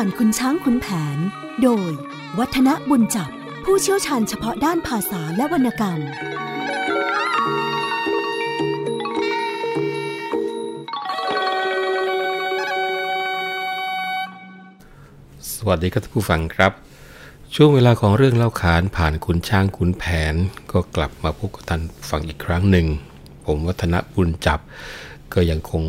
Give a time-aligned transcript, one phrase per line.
[0.00, 0.86] ผ่านคุณช้างคุณแผ
[1.16, 1.18] น
[1.62, 1.90] โดย
[2.38, 3.30] วัฒนบุญจับ
[3.64, 6.00] ผู้เชี่ยวชาญเฉพาะด้านภาษาและวรรณกรรม
[15.54, 16.72] สวัสดีครับท่านผู้ฟังครับ
[17.54, 20.34] ช่วงเวลาของเรื่องเล่าขานผ่านคุณช้างคุณแผน
[20.72, 22.86] ก็กลับมาพบกับท่านฟังอีกครั้งหนึ่ง
[23.46, 24.60] ผมวัฒนบุญจับ
[25.34, 25.82] ก็ยังคง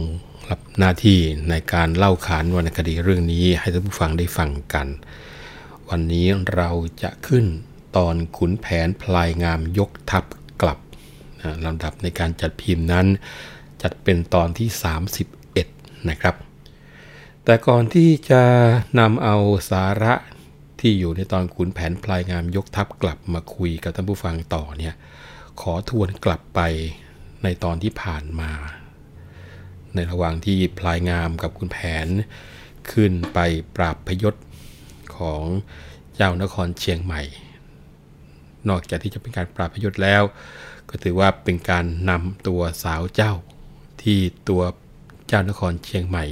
[0.49, 1.19] รับหน้าที่
[1.49, 4.87] ในการเล่าขานวรรณคดีเรื่องนี้ให้ท่านผู้ฟังได้ฟังกัน
[5.89, 6.69] วันนี้เรา
[7.03, 7.45] จะขึ้น
[7.97, 10.23] ตอนขุนแผนพลายงามยกทัพ
[10.61, 10.79] กลับ
[11.41, 13.07] นะลำดับในการจัดพิมพ์นั้น
[13.81, 14.67] จัดเป็นตอนที่
[15.37, 16.35] 31 นะครับ
[17.43, 18.43] แต่ก่อนที่จะ
[18.99, 19.35] นำเอา
[19.69, 20.13] สาระ
[20.79, 24.93] ที่อยู่ในตอนขุนแผนพลายงามยกทัพกลับมาคุยกับท่านผู้ฟังต่อเนี่ย
[25.61, 26.61] ขอทวนกลับไป
[27.43, 28.51] ในตอนที่ผ่านมา
[29.95, 32.07] ในระหว่างที่พลายงามกับคุณแผน
[32.91, 33.39] ขึ้นไป
[33.75, 34.35] ปราบพยศ
[35.17, 35.43] ของ
[36.15, 37.21] เจ้านครเชียงใหม่
[38.69, 40.23] นอกจากที่จะเป็นการปราบพยศแล้ว
[40.89, 43.33] ก็ถือว่าเป็นการนำตัวสาวเจ้า
[44.01, 44.61] ที่ตัว
[45.27, 46.23] เจ้านครเชียงใหม่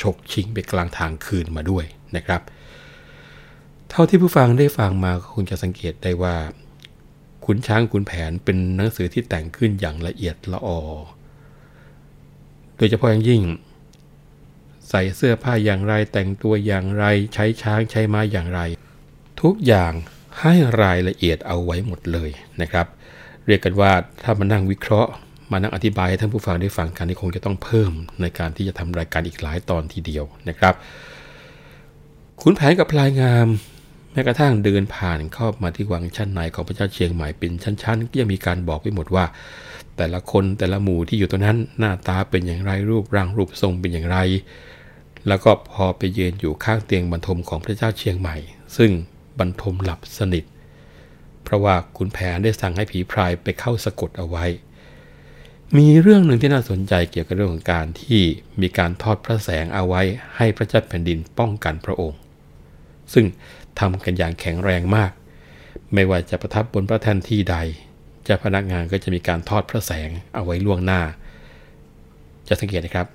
[0.00, 1.84] ฉกชิงไปกลางทางคืนมาด้วย
[2.16, 2.42] นะครับ
[3.90, 6.36] เท่าที่ผู้ฟังได้ฟังมาคงจะสังเกตได้ว่า
[7.44, 10.80] ขุนช้างขุนแผนเป็นหนังสือที่แต่งขึ้นอย่างละเอียดละออ
[12.76, 13.42] โดยเฉพาะอย่างยิ่ง
[14.88, 18.60] ใส่เสื้อผ้าอย่างไรแต่งตัวอย่างไรใช้ช้างใช้ม้าอย่างไร
[19.42, 19.92] ทุกอย่าง
[20.40, 22.86] ให้รายละเอียดเอาไว้หมดเลยนะครับ
[23.46, 25.10] เรียกกันว่าถ้ามานั่งวิเคราะห์
[25.52, 30.74] มานั่งอธิบายให้ท่านผู้ฟังได้ฟังกันนี่คงจะต้องเพิ่มในการที่จะทำรายการอีกหลายตอนทีเดียวนะครับ
[32.40, 33.46] ขุนแผนกับพลายงาม
[34.12, 39.24] แม้กระทั่งเดินผ่านเข้ามาที่วังชั้นในของพระเจ้าเชียงใหม่เป็นชั้นๆก็ยังมีการบอกไว้หมดว่า
[39.96, 44.18] แต่ละคนแต่ละหมู่ที่อยู่ตรงนั้นหน้าตาเป็นอย่างไรรูปร่างรูปทรงเป็นอย่างไร
[45.28, 48.36] แล้วก็พอไปเยืนอยู่ข้างเตียงบรรทมของพระเจ้าเชียงใหม่
[48.76, 48.90] ซึ่ง
[49.38, 50.44] บรรทมหลับสนิท
[51.44, 54.44] เพราะว่าขุนแผนได้สั่งให้ผีพรายไปเข้าสะกดเอาไว้
[55.76, 58.20] มีเรื่องหนึ่งที่น่าสนใจเกี่ยวกับเรื่องของการที่
[58.60, 60.02] มีการทอดพระแสงเอาไว้
[60.36, 62.18] ให้พระเจ้าแผ่นดินป้องกันพระองค์
[63.12, 63.26] ซึ่ง
[63.78, 65.10] ทำกันอย่างแข็งแรงมาก
[65.92, 67.56] ไม่ว่าจะประทับบนพระแท่นที่ใด
[68.24, 71.00] เจ้าพนักงานก็จะมีการทอดพระแสงเอาไว้ล่วงหน้า
[72.48, 73.08] จะสังเกตนะครับ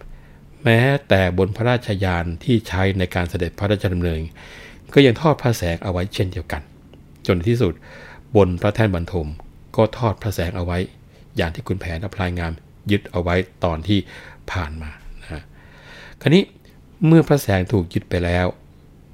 [0.64, 4.22] แม้แต่บนพระราชยานที่ใช้ในการเสด็จพระราชดำเนิน
[4.94, 6.62] ก็ยังทอดพระแสงเอาไว้เช่นเดียวกัน
[7.28, 7.74] จนที่สุด
[8.36, 9.28] บนพระแท่นบรรทม
[9.76, 10.78] ก็ทอดพระแสงเอาไว้
[11.38, 12.52] อย่างที่คุณแผนอพลายงาม
[12.92, 14.00] ยึดเอาไว้ตอนที่
[14.52, 14.92] ผ่านมา
[15.22, 15.44] นะ
[16.22, 16.44] คราวนี้
[17.08, 18.46] เมื่อพระแสงถูกยึดไปแล้ว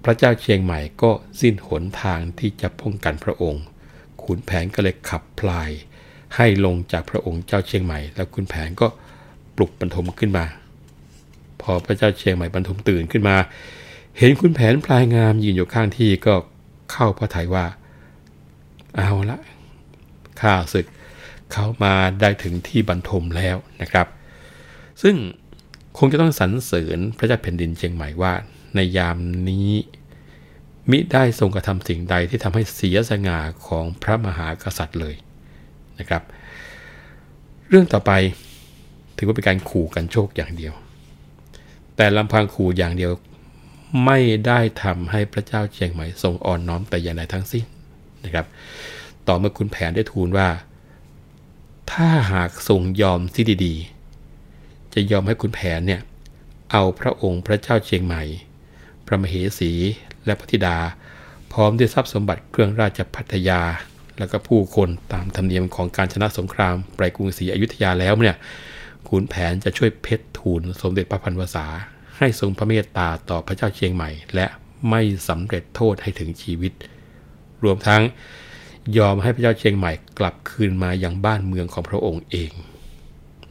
[0.04, 3.64] พระเจ้าเชียงใหม่ก็สิ้นหนทางที่จะป้องกันพระองค์
[4.26, 5.70] ขุนแผนก็เลยขับพลาย
[6.36, 8.88] ให้ลงจากพระองค์เจ้าเชียงใหม่ แล้วขุนแผนก็
[9.56, 10.46] ปลุกบรรทมขึ้นมา
[11.62, 13.36] พอพระเจ้าเชียงใหม่บรรทมตื่นขึ้นมา
[14.18, 16.34] เห็นขุนแผนพลายงามยืนอยู่ข้างที่ก็
[16.92, 17.66] เข้าพระทัยว่า
[18.96, 19.38] เอาละ
[20.42, 20.86] ข้าศึก
[21.52, 24.08] เขามาได้ถึงที่บรรทมแล้วนะครับ
[25.02, 25.16] ซึ่ง
[25.98, 28.34] คงจะต้องสรรเสริญพระเจ้าแผ่นดินเชียงใหม่ว่า
[28.76, 29.18] ในยาม
[29.50, 29.72] นี้
[30.92, 35.16] มิได้ทรงกระทำสิ่งใดที่ทำให้เสียสง่าของพระมหากษัตริย์เลย
[36.00, 36.24] นะครับ
[37.70, 38.12] เรื่องต่อไป
[39.18, 40.74] ถือว่าเป็นการขู่กันโชคอย่างเดียว
[41.96, 43.12] แต่ลำพังขู่อย่างเดียว
[44.06, 47.66] ไม่ได้ทำให้พระเจ้าเชียงใหม่ทรงอ่อนน้อมแต่อย่างใดทั้งสิ้น
[48.24, 48.46] นะครับ
[49.28, 50.48] ต่อเมื่อคุณแผนได้ทูลว่า
[51.92, 53.76] ถ้าหากทรงยอมที่ดี
[54.34, 56.02] ๆ จะยอมให้คุณแผนเนี่ย
[56.72, 58.24] เอาพระองค์พระเจ้าเชียงใหม่
[59.06, 59.72] พระมเหสี
[60.26, 60.78] และพระธิดา
[61.54, 63.62] พร้อมด้วยทรัพย์สมบัติเครื่องราชพัทยา
[64.20, 68.38] แล้วก็ผู้คนตามธรรมเนียมของการชนะสงครามไปกรุงศรีอยุธยาแล้วเนี่ย
[69.08, 71.66] ขุนแผนจะช่วยเพชรทูลสมเด็จพระพันวษา
[72.18, 74.46] ให้ทรงพระเมตตาต่อพระเจ้าเชียงใหม่ และ
[74.90, 76.74] ไม่สำเร็จโทษให้ถึงชีวิต
[77.64, 78.02] รวมทั้ง
[78.98, 82.52] ยอมให้พระเจ้าเชียงใหม่กลับคืนมายังบ้านเมืองของพระองค์เอง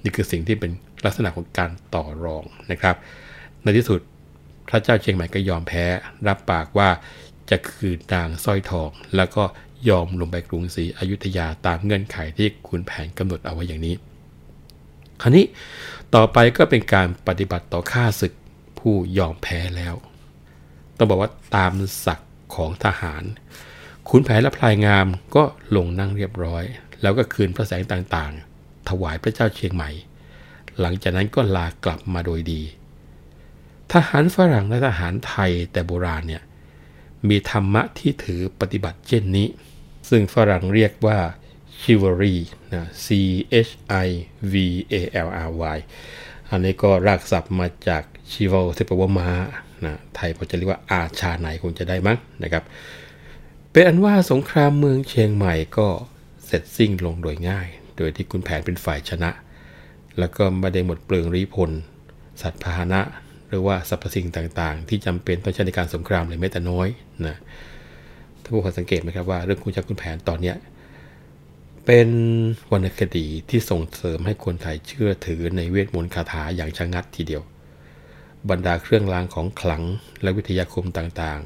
[0.03, 0.71] นี่คือสิ่งที่เป็น
[1.05, 2.97] ลักษณะของการต่อรองนะครับ
[3.63, 4.01] ในที่สุด
[4.69, 5.85] พระเจ้าเชียงใหม่ก็ยอมแพ้
[6.27, 6.89] รับปากว่า
[7.51, 9.45] จะคืนนางสร้อยทอง แล้วก็
[9.89, 13.95] ยอมลงไปกรุงศรีอยุธยาตามเงื่อนไขที่คุณแผนกำหนดเอาไว้อย่างนี้
[15.23, 15.45] คราวนี้
[16.15, 18.33] ต่อไปก็เป็นการปฏิบัติต่อข้าศึก
[18.79, 19.95] ผู้ยอมแพ้แล้ว
[20.97, 21.73] ต้องบอกว่าตาม
[22.07, 23.23] ศักดิ์ของทหาร
[24.09, 25.07] ขุนแผนและพลายงาม
[25.37, 25.45] ก็
[25.77, 26.65] ลงนั่งเรียบร้อย
[27.03, 29.91] แล้วก็คืนพระแสงต่างๆ ถวายพระเจ้าเชียงใหม่
[30.81, 32.63] หลังจากนั้นก็ลากลับมาโดยดี
[33.93, 36.43] ทหารฝรั่งและทหารไทยแต่โบราณเนี่ย
[37.29, 39.49] มีธรรมะที่ถือปฏิบัติเช่นนี้
[40.09, 41.19] ซึ่งฝรั่งเรียกว่า
[41.81, 42.37] chivalry
[42.75, 43.07] นะ C
[43.69, 43.73] H
[44.07, 44.09] I
[44.53, 44.55] V
[44.93, 44.95] A
[45.27, 45.79] L R Y
[46.51, 49.31] อันนี้ก็รากศัพท์มาจาก chival ที่แปลว่าม้า
[49.85, 52.65] นะไทยพอจะเรียกว่าอาชาไหนคงจะได้มั้งนะครับ
[53.71, 55.89] เป็นอันว่าสงครามเมืองเชียงใหม่ก็
[56.47, 59.31] เสร็จสิ้นลงโดยง่าย โดยที่คุณแผนเป็นฝ่ายชนะ
[60.19, 61.71] แล้วก็ไม่ได้หมดเปลืองรีพล
[62.43, 63.01] สัตว์พาหนะ
[63.55, 66.89] รือว่าสรรพสิ่งต่างๆ ที่จำเป็นต้องใช้ในการสงครามเลยแม้แต่น้อย
[67.27, 67.37] นะ
[68.43, 70.57] ท่านผู้ฟังสังเกตไหมครับว่าเรื่องคุณจักคุณแผนตอนเนี้ย
[71.87, 72.09] เป็น
[72.73, 77.43] วรรณคดีที่ส่งเสริมให้คนไทยเชื่อถือในเวทมนต์คาถาอย่างชะงัดทีเดียว
[78.51, 79.83] บรรดาเครื่องรางของขลัง
[80.23, 81.41] และวิทยาคมต่าง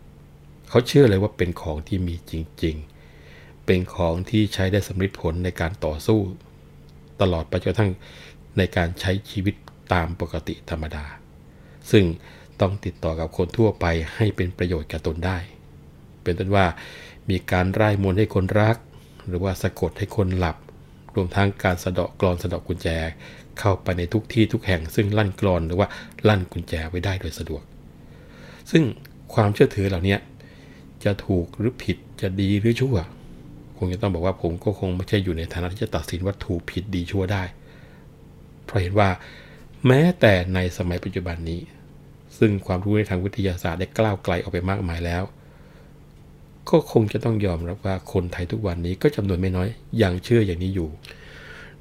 [0.00, 2.32] ๆ เขาเชื่อเลยว่าเป็นของที่มีจ
[2.64, 6.18] ริงๆ เป็นของที่ใช้ได้สำเร็จผลในการต่อสู้
[7.20, 7.90] ตลอดไปจนกระทั่ง
[8.58, 9.54] ในการใช้ชีวิต
[9.92, 11.04] ตามปกติธรรมดา
[11.90, 12.04] ซึ่ง
[12.60, 13.86] ต้องติดต่อกับคนทั่วไป
[14.16, 15.38] ให้เป็นประโยชน์กับตนได้
[16.22, 16.66] เป็นต้นว่า
[17.30, 18.76] มีการไร้มนต์ให้คนรัก
[19.28, 20.56] หรือว่าสะกดให้คนหลับ
[21.14, 22.88] รวมทั้งการสะเดาะกรอนสะเดาะกุญแจ
[23.58, 25.88] เข้าไปในทุกที่ทุกแห่ง ซึ่งลั่นกรอนหรือว่า
[26.28, 27.62] ลั่นกุญแจไว้ได้โดยสะดวก
[28.70, 28.82] ซึ่ง
[29.34, 30.16] ความเชื่อถือเหล่านี้
[31.04, 32.96] จะถูกหรือผิดจะดีหรือชั่ว
[33.76, 37.42] คงจะต้องบอกว่าผมก็คงไม่ใช่อยู่ในฐานะที่จะตัดสินว่าถูกผิดดีชั่วได้
[38.64, 39.08] เพราะเห็นว่า
[39.86, 41.60] แม้แต่ในสมัยปัจจุบันนี้
[42.38, 45.22] ซึ่งความรู้ในทางวิทยาศาสตร์ได้กล้าวไกลออกไปมากมายแล้ว
[46.70, 49.68] ก็คงจะต้องยอมรับว่าคนไทยทุกวันนี้ก็จำนวนไม่น้อย
[50.02, 50.88] ยังเชื่ออย่างนี้อยู่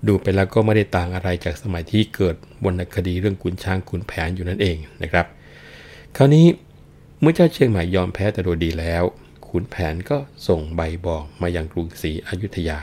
[0.07, 2.35] ดูไปแล้วก็ไม่ได้ต่างอะไรจากสมัยที่เกิด
[2.65, 5.25] วรรณคดีเรื่องขุนช้างขุนแผนอยู่นั่นเองนะครับ
[6.17, 6.45] คราวนี้
[7.21, 9.03] เมื่อเจ้าเชียงใหม่ยอมแพ้แต่โดยดีแล้ว
[9.47, 10.17] ขุนแผนก็
[10.47, 12.79] ส่งใบบอกมายังกรุงศรีอยุธยา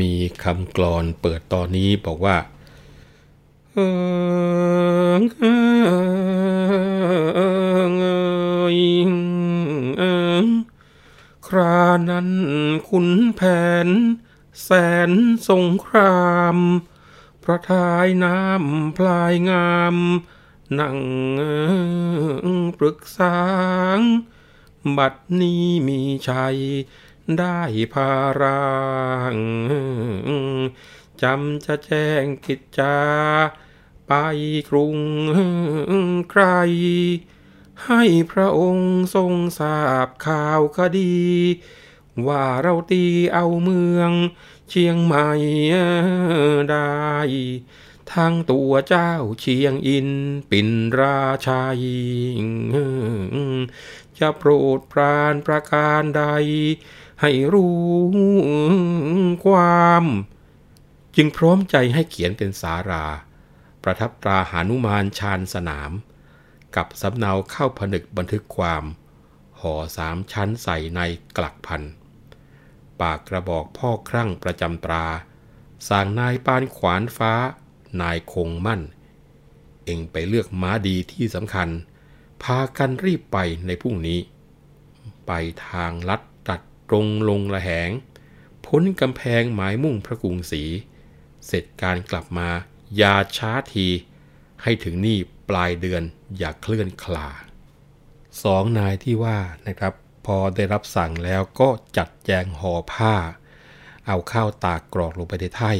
[0.00, 0.12] มี
[0.42, 2.36] คำกลอนเปิดตอนนี้บอกว่า
[3.72, 11.80] ครา
[12.10, 12.30] นั้น
[12.88, 13.40] ขุนแผ
[13.86, 13.88] น
[14.62, 14.70] แส
[15.08, 15.10] น
[15.48, 16.56] สงคราม
[17.42, 19.96] พระทายน้ำพลายงาม
[20.78, 20.98] นั่ง
[22.78, 23.38] ปรึกษา
[24.98, 26.56] บัดนี้มีชัย
[27.38, 27.60] ได้
[27.94, 28.70] พารา
[29.34, 29.36] ง
[31.22, 32.96] จำจะแจ้งกิจจา
[34.08, 34.12] ไป
[34.68, 34.98] กรุง
[36.30, 36.44] ใคร
[37.86, 41.18] ให้พระองค์ทรงทราบข่าวคดี
[42.26, 44.10] ว่าเราตีเอาเมือง
[44.68, 45.28] เชียงใหม่
[46.70, 47.08] ได้
[48.12, 50.10] ทางตัวเจ้าเชียงอิน
[50.50, 50.68] ปิน
[50.98, 51.80] ราชัย
[54.18, 56.24] จะโปรดปรานประการใด
[57.20, 57.90] ให้รู้
[59.44, 60.04] ความ
[61.16, 63.04] จึงพร้อมใจให้เขียนเป็นสารา
[63.82, 65.92] ประทับตราหานุมานชานสนาม
[66.76, 68.84] กับสำเนาเข้าผนึกบันทึกความ
[69.60, 71.00] ห่อสามชั้นใส่ใน
[71.36, 71.82] กลักพัน
[73.00, 75.06] ปากกระบอกพ่อครั่งประจำตรา
[75.88, 77.32] สางนายปานขวานฟ้า
[78.00, 78.80] นายคงมั่น
[79.84, 81.68] เองไปเลือกม้าดีที่สำคัญ
[82.42, 84.18] พากันรีบไปในพรุ่งนี้
[85.26, 85.32] ไป
[85.68, 87.90] ทางลัดตัดตรงลงละแหง
[88.66, 90.62] พ้นกำแพงหมายมุ่งพระกรุงศรี
[91.50, 92.48] เสร็จการกลับมา
[92.96, 93.88] อย่าช้าที
[94.62, 95.18] ให้ถึงนี่
[95.48, 96.02] ปลายเดือน
[96.38, 97.28] อย่าเคลื่อนคลา
[98.42, 99.94] สองนายที่ว่านะครับ
[100.26, 103.14] พอได้รับสั่งแล้วก็จัดแจงห่อผ้า
[104.06, 105.72] เอาข้าวตากกรอกลงไปในไถ่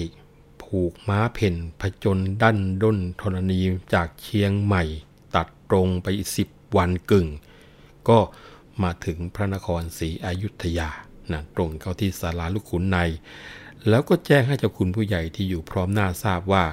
[0.62, 3.61] ผูกม้าเพ่นผจญดั้นด้นธรณี
[3.94, 4.85] จากเชียงใหม่
[5.37, 7.28] ตัดตรงไปสิบวันกึ่ง
[8.09, 8.18] ก็
[8.83, 10.90] มาถึงพระนครศรีอยุธยา
[11.33, 12.99] นะตรงเข้าที่ศาลาลูกขุนใน
[13.88, 16.64] แล้วก็แจ้งให้เจ้าคุณผู้ใหญ่ที่อยู่พร้อมหน้าทราบว่า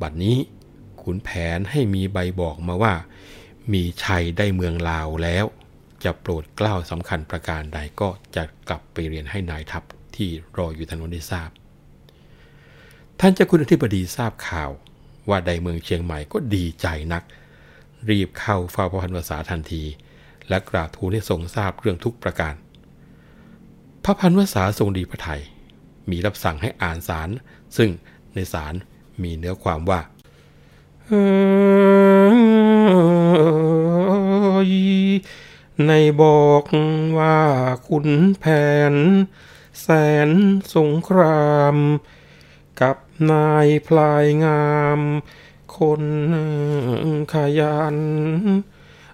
[0.00, 0.36] บัดนี้
[1.02, 2.94] ขุนแผนให้มีใบบอกมาว่า
[3.72, 5.44] มีชัยได้เมืองลาวแล้ว
[6.04, 9.82] จะโปรดกล้าวสำคัญประการใดก็จะกลับไปเรียนให้นายทัพ
[10.16, 11.50] ที่รออยู่ทางนนได้ทราบ
[13.20, 14.70] ท่านเจ้าคุณอธิบดีทราบข่าว
[15.28, 17.22] ว่าใดเมืองเชียงใหม่ก็ดีใจนัก
[18.10, 19.82] รีบเข้าเฝ้าพระพันวษาทันที
[20.48, 22.54] และกราบทูลให้ทรงทราบเรื่องทุกประการ
[24.04, 25.42] พระพันวษาทรงดีพระไทย
[26.12, 27.28] มีรับสั่งให้อ่านสาร
[27.76, 27.90] ซึ่ง
[28.34, 28.74] ในสาร
[29.22, 30.00] มีเนื้อความว่า
[35.86, 36.64] ในบอก
[37.18, 37.38] ว่า
[37.88, 38.44] คุณแผ
[38.92, 38.94] น
[39.80, 39.88] แส
[40.28, 40.30] น
[40.74, 41.76] สงคราม
[42.80, 42.96] กับ
[43.30, 45.00] นายพลายงาม
[45.76, 46.04] คน
[47.32, 47.96] ขยัน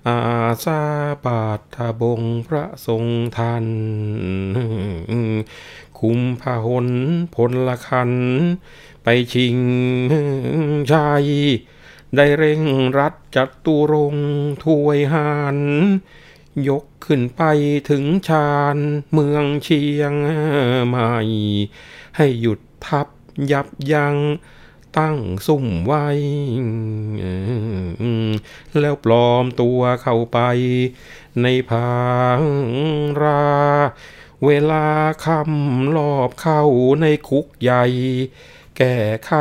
[0.07, 0.19] อา
[0.65, 0.83] ซา
[1.25, 3.05] ปาทบงพระทรง
[3.37, 3.67] ทัน
[6.01, 6.89] คุมพหน
[7.35, 8.11] พลละคัน
[9.03, 9.59] ไปชิง
[10.93, 11.27] ชัย
[12.17, 12.63] ได้เร่ง
[12.99, 14.17] รัดจัดตุรง
[14.65, 15.59] ถวยหาน
[16.69, 17.43] ยกขึ้นไป
[17.91, 18.79] ถึงชาน
[19.13, 20.15] เมืองเชียง
[20.87, 21.11] ใหม่
[22.17, 23.09] ให้หยุดทับ
[23.53, 24.17] ยับยั้ง
[24.99, 26.07] ตั้งซุ่มไว้
[28.81, 30.39] แล้วปลอมตัวเข้าไป
[31.43, 31.93] ในผา
[32.39, 32.41] ง
[33.23, 33.45] รา
[34.47, 34.87] เวลา
[35.25, 36.63] คำลอบเข้า
[37.01, 37.85] ในคุกใหญ่
[38.77, 39.33] แก้ไข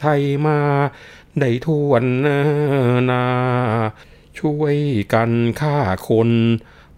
[0.00, 0.58] ไทยมา
[1.40, 2.04] ได้ทวน
[3.10, 3.26] นา
[4.38, 4.76] ช่วย
[5.12, 5.76] กันฆ่า
[6.08, 6.30] คน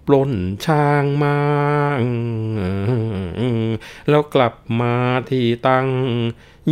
[0.07, 0.33] ปล้น
[0.65, 1.39] ช้างมา
[4.09, 4.95] แล้วกลับมา
[5.31, 5.89] ที่ตั้ง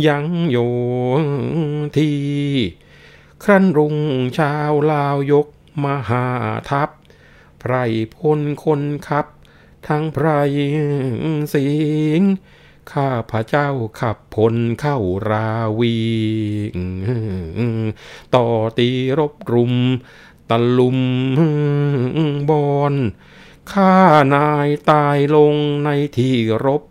[0.07, 0.57] ยังโย
[1.97, 2.11] ที
[3.43, 3.95] ครั้นรุง
[4.37, 5.47] ชาวลาวยก
[5.83, 6.25] มหา
[6.69, 6.89] ทัพ
[7.59, 7.73] ไพร
[8.15, 9.25] พลคนขับ
[9.87, 10.27] ทั้งไพร
[11.53, 11.67] สิ
[12.19, 12.21] ง
[12.91, 14.97] ข้าพระเจ้าขับพลเข้า
[15.29, 15.97] ราวี
[18.35, 18.89] ต่อตี
[19.19, 19.73] รบรุม
[20.49, 20.99] ตะลุม
[22.49, 22.93] บอน
[23.71, 23.93] ข้า
[24.33, 26.83] นายตายลงในที่รบ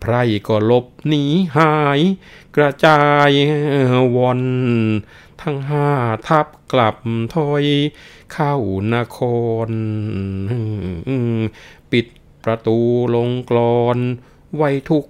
[0.00, 0.14] ไพร
[0.48, 1.24] ก็ลบหนี
[1.56, 2.00] หาย
[2.56, 3.30] กระจาย
[4.16, 4.40] วอน
[5.40, 5.88] ทั้งห้า
[6.28, 6.96] ทับกลับ
[7.34, 7.64] ถอย
[8.32, 8.54] เข้า
[8.94, 9.18] นค
[9.68, 9.70] ร
[11.90, 12.06] ปิด
[12.48, 12.78] ประตู
[13.16, 13.98] ลงกรอน
[14.56, 15.04] ไว้ทุก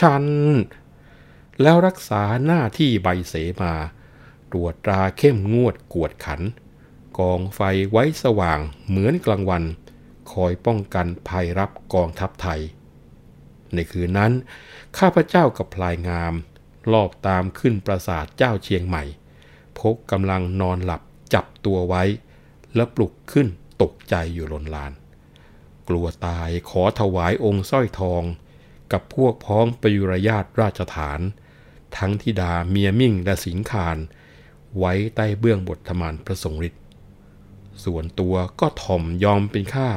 [0.00, 0.24] ชั้น
[1.62, 3.74] แล้วรักษาหน้าที่ใบเสมา
[4.50, 6.40] ตรวจตราเข้มงวดกวดขัน
[7.18, 9.64] กองไฟไว้สว่างเหมือนกลางวัน
[10.32, 12.60] คอยป้องกันภัยรับกองทัพไทย
[13.74, 14.32] ในคืนนั้น
[14.98, 16.34] ข้าพเจ้ากับพลายงาม
[16.92, 19.04] ลอบตามขึ้นปราสาทเจ้าเชียงใหม่
[19.80, 21.02] พบกำลังนอนหลับ
[21.34, 22.02] จับตัวไว้
[22.74, 23.46] แล้วปลุกขึ้น
[23.82, 24.92] ตกใจอยู่ลนลาน
[25.88, 28.22] กลัวตายขอถวายองค์สร้อยทอง
[28.92, 31.20] กับพวกพ้องประยุรญาตราชฐาน
[31.96, 33.96] ทั้งธิดาเมียมิ่งและสิงคาร
[34.78, 36.80] ไว้ใต้เบื้องบทธมานพระสงฆ์ฤทธิ
[37.84, 39.90] ส่วนตัวก็ถ่อมยอมเป็นข้า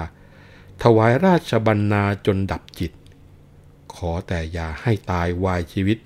[0.84, 2.91] ถวายราชบรรณาจนดับจิต
[3.96, 6.00] ขอแต่อย่าให้ตายวายชีวิต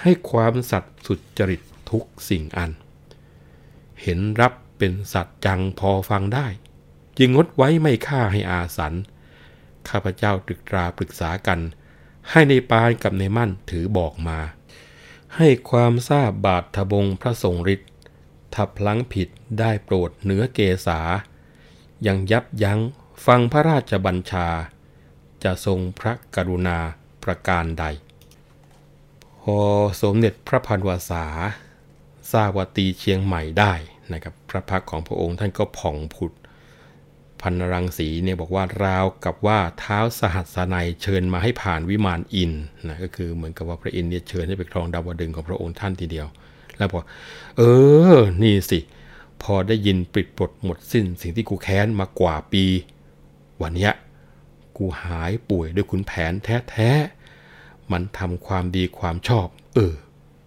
[0.00, 2.70] ให้ความสัตย์สุจริตทุกสิ่งอัน
[4.02, 6.46] เห็นรับเป็นสัตว์จังพอฟังได้
[7.18, 8.94] จึงงดไว้ไม่ฆ่าให้อาสัน
[9.88, 11.60] ข้าพเจ้าตรึกตราปรึกษากัน
[12.30, 14.38] ให้ในปานกับในมั่นถือบอกมา
[15.36, 17.90] ให้ความทราบบาททบงพระทรงฤทธิ์
[18.54, 21.00] ถ้าพลั้งผิดได้โปรดเหนือเกษา
[22.06, 22.80] ยังยับยั้ง
[23.26, 24.48] ฟังพระราชบัญชา
[25.44, 26.78] จะทรงพระกรุณา
[27.24, 27.84] ประการใด
[29.42, 29.60] พอ
[30.02, 31.24] สมเด็จพระพันวษา
[32.32, 33.72] ทราบว่าตีเชียงใหม่ได้
[34.12, 36.32] นะครับ พระพักของพระองค์ท่านก็ผ่องผุด
[37.48, 42.52] พันรังสีเนี่ยบอกว่าราวกับว่าเท้าสหัสนัยเชิญมาให้ผ่านวิมานอิน
[42.88, 46.26] นะก็คือเหมือนกับว่าพระอินทร์เนี่ยเชิญให้ไปครองดาวดึงของพระองค์ท่านทีเดียว
[46.78, 47.04] แล้วบอก
[47.56, 47.62] เอ
[48.14, 48.78] อ นี่สิ
[49.42, 52.64] พอได้ยินปิดปลดหมดสิ้นสิ่งที่กูแค้นมากว่าปี
[53.62, 53.92] วันเนี้ย
[54.76, 56.32] กูหายป่วยด้วยขุนแผน
[56.70, 59.94] แท้ๆ มันทำความดีความชอบ เออ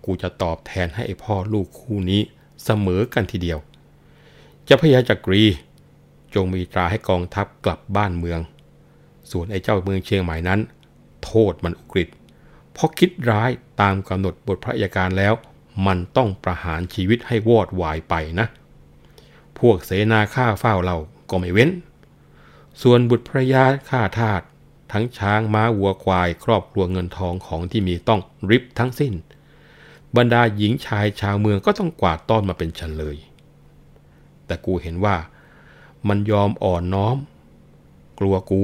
[0.05, 2.21] กูจะตอบแทนให้ไอพ่อลูกคู่นี้
[2.63, 3.59] เสมอกันทีเดียว
[4.69, 5.43] จะพยาจักรี
[6.35, 8.39] จงมีตราให้กองทัพกลับบ้านเมือง
[9.31, 10.59] ส่วนไอ้เจ้าเมืองเชียงใหม่นั้น
[11.25, 12.09] โทษมันอุกฤษ
[12.73, 13.49] เพราะคิดร้าย
[13.81, 15.33] ตามกำหนดบทพระยาการแล้ว
[15.87, 18.47] มันต้องประหารชีวิตให้วอดวายไปนะ
[19.59, 20.97] พวกเสนาฆ่าเฝ้าเรา
[21.29, 21.69] ก็ไม่เว้น
[22.81, 24.41] ส่วนบุตรภระยาฆ่าทาส
[24.91, 29.13] ทั้งช้างม้าวัวควายครอบครัวเงินทองของที่มีต้องริบทั้งสิ้น
[30.17, 33.17] บรรดาหญิงชายชาวเมืองก็ต้องกวาดต้อนมาเป็นฉันเลย
[34.45, 35.15] แต่กูเห็นว่า
[36.07, 37.17] มันยอมอ่อนน้อม
[38.19, 38.61] กลัวกู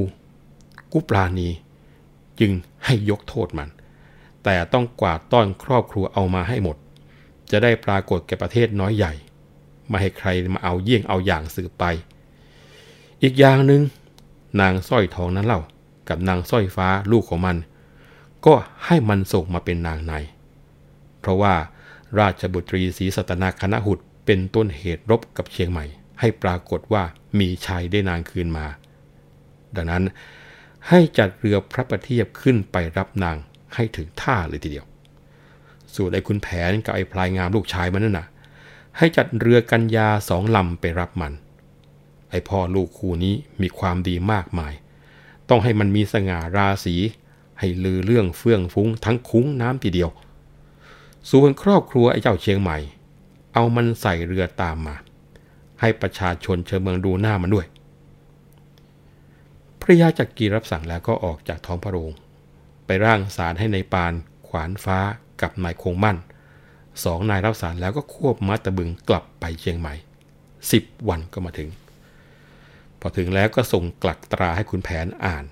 [0.92, 1.50] กูปลาณี
[2.40, 2.52] จึง
[2.86, 3.70] ให้ยกโทษมัน
[4.44, 6.78] แต่ต้องกวาดต้อนครอบครัวเอามาให้หมด
[7.52, 9.14] จะได้ปรากฏแก่ประเทศน้อยใหญ่
[9.88, 11.84] ไม่ให้ใครมาเอาเยี่ยงเอาอย่างสืบไป
[13.24, 13.82] อีกอย่างหนึง่ง
[14.62, 15.62] นางสร้อยทองนั้นเล่า
[16.10, 17.58] กับนางสร้อยฟ้าลูกของมัน
[18.46, 18.54] ก็
[18.86, 20.14] ให้มันส่งมาเป็นนางใน
[21.20, 21.54] เพราะว่า
[22.20, 25.86] ราชบุตรีศรีสัตนาคณะหุดเป็นต้นเหตุรบกับเชียงใหม่
[26.20, 27.04] ให้ปรากฏว่า
[27.40, 28.68] มีชายได้นางคืนมา
[29.76, 30.04] ดังนั้น
[30.90, 33.38] ให้จัดเรือพระประเทียบขึ้นไปรับนาง
[33.76, 34.86] ให้ถึงท่าเลยทีเดียว
[35.96, 38.28] ส่วนไอ้คุณแผนกับไอ้พลายงามลูกชายมันนั่นน่ะ
[38.98, 41.34] ให้จัดเรือกัญญาสองลำไปรับมัน
[42.32, 44.74] ไอ้พ่อลูกคู่นี้มีความดีมากมาย
[45.50, 46.96] ต้องให้มันมีสง่าราศี
[47.60, 50.10] ให้ลือเรื่องเฟื่องฟุ้งทั้งคุ้งน้ำทีเดียว
[51.32, 52.78] ส่วนครอบครัวไอ้เจ้าเชียงใหม่
[53.54, 54.96] เอามันใส่เรือตามมา
[55.82, 57.68] ให้ประชาชนเชิญเมืองดูหน้ามันด้วย
[59.82, 62.12] พระยาจักรีรับสั่งแล้วก็ออกจากท้องพระโรง
[62.86, 64.14] ไปร่างสารให้ในปาน
[64.48, 65.00] ขวานฟ้า
[65.42, 66.18] กับนายคงมั่น
[67.04, 69.94] สองนายรับสารแล้วก็ควบมัตตบึงกลับไปเชียงใหม่
[70.72, 71.70] สิบวันก็มาถึง
[73.00, 75.46] พอถึงแล้วก็ส่งกลักตราให้คุณแผนอ่าน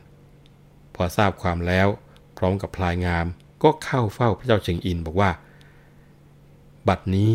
[0.96, 1.88] พอทราบความแล้ว
[2.38, 3.26] พร้อมกับพลายงาม
[3.64, 5.32] ก็เข้าเฝ้าพระเจ้าเชียงอินบอกว่า
[6.88, 7.32] บัดนี้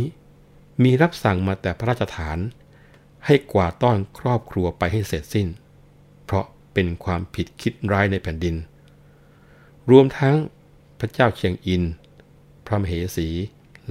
[0.83, 2.38] มีรับสั่งมาแต่พระราชฐาน
[3.30, 5.49] ให้กวาดต้อนครอบครัวไปให้เสร็จสิ้น
[6.25, 6.44] เพราะ
[6.75, 8.56] เป็นความผิดคิดร้ายในแผ่นดิน
[9.90, 10.37] รวมทั้ง
[10.99, 11.82] พระเจ้าเชียงอิน
[12.66, 13.28] พระมเหสี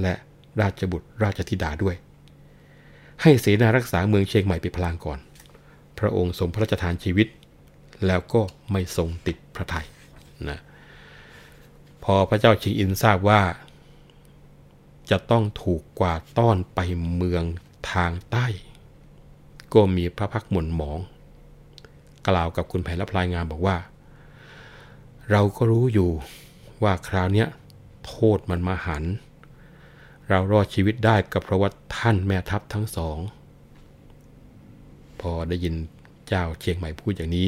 [0.02, 0.14] และ
[0.62, 1.96] ราชบุตรราชธิดาด้วย
[3.22, 5.20] ให้เสนารักษาเมืองเชียงใหม่ไปพลางก่อน
[6.00, 7.28] พระองค์ทรงพระราชทานชีวิต
[8.08, 8.42] แล้วก็
[8.72, 9.88] ไม่ทรงติดพระทยัย
[10.50, 10.60] นะ
[12.04, 13.42] พอพระเจ้าเชียงอินทราบว่า
[15.10, 16.80] จะต้องถูกกวาดต้อนไป
[17.16, 17.44] เมือง
[17.92, 18.48] ทางใต้
[19.74, 21.00] ก็มีพระพักหม่นหมอง
[22.28, 23.78] กล่าวกับคุณแผนละพลายงานบอกว่า
[25.32, 26.10] เราก็รู้อยู่
[26.84, 27.46] ว่าคราวนี้
[28.06, 29.04] โทษมันมาหัน
[30.30, 33.18] เรารอดชีวิตได้ก็เพราะว่าท่านแม่ทัพทั้งสอง
[35.22, 35.76] พอได้ยิน
[36.28, 37.48] เจ้าเชียงใหม่พูดอย่างนี้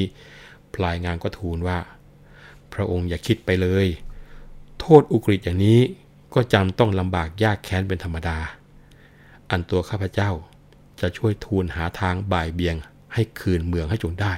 [0.74, 1.78] พลายงานก็ทูลว่า
[2.72, 3.86] พระองค์อย่าคิดไปเลย
[4.80, 5.80] โทษอุกฤษอย่างนี้
[6.34, 8.38] ก็จำต้องลำบากยากแค้นเป็นธรรมดา
[9.50, 10.30] อันตัวข้าพเจ้า
[11.02, 12.76] จะช่วยทูลหาทางบ่ายเบียง
[13.14, 14.32] ให้คืนเมืองให้จงได้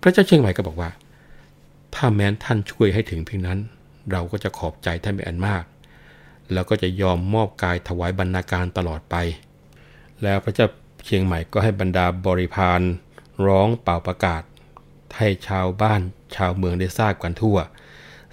[0.00, 0.90] พระเจ้าเชียงใหม่ก็บอกว่า
[1.94, 3.58] ถ้าแม้นท่านช่วยให้ถึงเพียงนั้น
[4.10, 5.64] เราก็จะขอบใจท่านเป็นอันมาก
[6.52, 9.16] แล้วก็จะยอมมอบกายถวายบรรณาการตลอดไป
[10.22, 10.66] แล้วพระเจ้า
[11.04, 12.80] เชียงใหม่ก็ให้บรรดาบริพาร
[13.46, 14.42] ร้องเป่าประกาศ
[15.16, 16.00] ให้ชาวบ้าน
[16.36, 17.58] ชาวเมืองได้ทราบกันทั่ว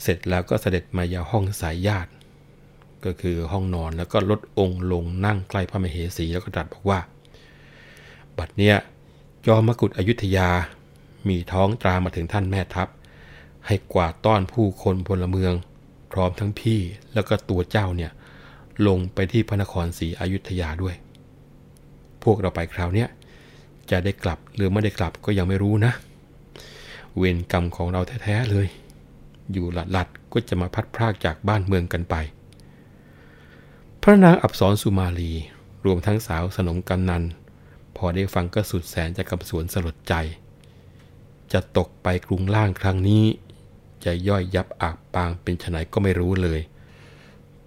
[0.01, 2.09] เสร็จแล้วก็เสด็จมายาห้องสายญาติ
[3.05, 6.99] ก็คือห้องนอนแล้วก็ลดองค์ลงนั่งใกล้พระมเหสีแล้วก็ตรัสบอกว่า
[8.37, 8.75] บัดเนี้ย
[9.45, 10.49] จอมกุฎอยุธยา
[11.27, 12.87] มีท้องตรามาถึงท่านแม่ทัพ
[13.67, 15.53] ให้กวาดต้อนผู้คนพลเมือง
[16.11, 16.79] พร้อมทั้งพี่
[17.13, 18.11] แล้วก็ตัวเจ้าเนี่ย
[18.87, 20.95] ลงไปที่พระนครศรีอยุธยาด้วย
[22.23, 23.09] พวกเราไปคราวเนี้ย
[23.91, 25.93] จะได้กลับหรือไม่ได้กลับก็ยังไม่รู้นะ
[27.17, 28.67] เวรกรรมของเราแท้ๆเลย
[29.51, 32.15] อยู่หลัดๆก็จะมาพัดพรากจากบ้านเมืองกันไป
[34.05, 35.31] พระนางอับสรสุมาลี
[35.85, 37.23] รวมทั้งสาวสนมกำนัน
[37.97, 40.13] พอได้ฟังก็สุดแสนจะกำสวนสลดใจ
[41.53, 43.25] จะตกไปกรุงล่างครั้งนี้
[44.05, 46.61] จะย่อยยับอักปางเป็นไนก็ไม่รู้เลย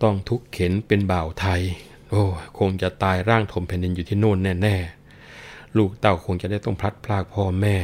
[0.03, 1.62] ต้องทุกเข็นเป็นบ่าวไทย
[2.11, 2.25] โอ้
[2.59, 7.77] คงจะตายร่างถมแผ่นดินอยู่ที่โน่นแน่ๆ ลูกเต้าคงจะได้ต้องพลัดพรากพ่อแม่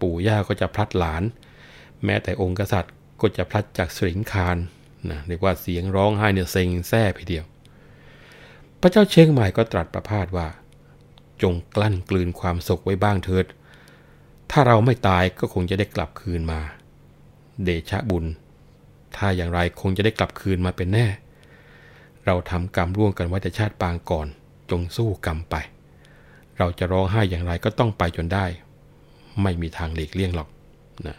[0.00, 1.22] ปู่ย่าก็จะพลัดหลาน
[2.04, 4.56] แม้แต่องค์กษัตริย์ก็จะพลัดจากสิงคาร
[5.10, 7.46] นะเรียกว่าเสียงร้องไห้เนี่ยเซ็งแซ่ไปเดียว
[8.80, 10.48] พระเจ้าเชียงใหม่ก็ตรัสประพาสว่า
[11.42, 13.46] จงกลั้นกลืนความโศกไว้บ้างเถิด
[14.50, 16.60] ถ้าเราไม่ตายก็คงจะได้กลับคืนมา
[17.64, 18.24] เดชะบุญ
[19.16, 21.06] ถ้าอย่างไรคงจะได้กลับคืนมาเป็นแน่
[22.26, 24.26] เราทำกรรมร่วงกันไว้แต่ชาติปางก่อน
[24.70, 25.54] จงสู้กรรมไป
[26.58, 28.44] เราจะร้องไห้อย่างไรก็ต้องไปจนได้
[29.42, 30.48] ไม่มีทางหลีกเลี่ยงหรอก
[31.06, 31.16] นะ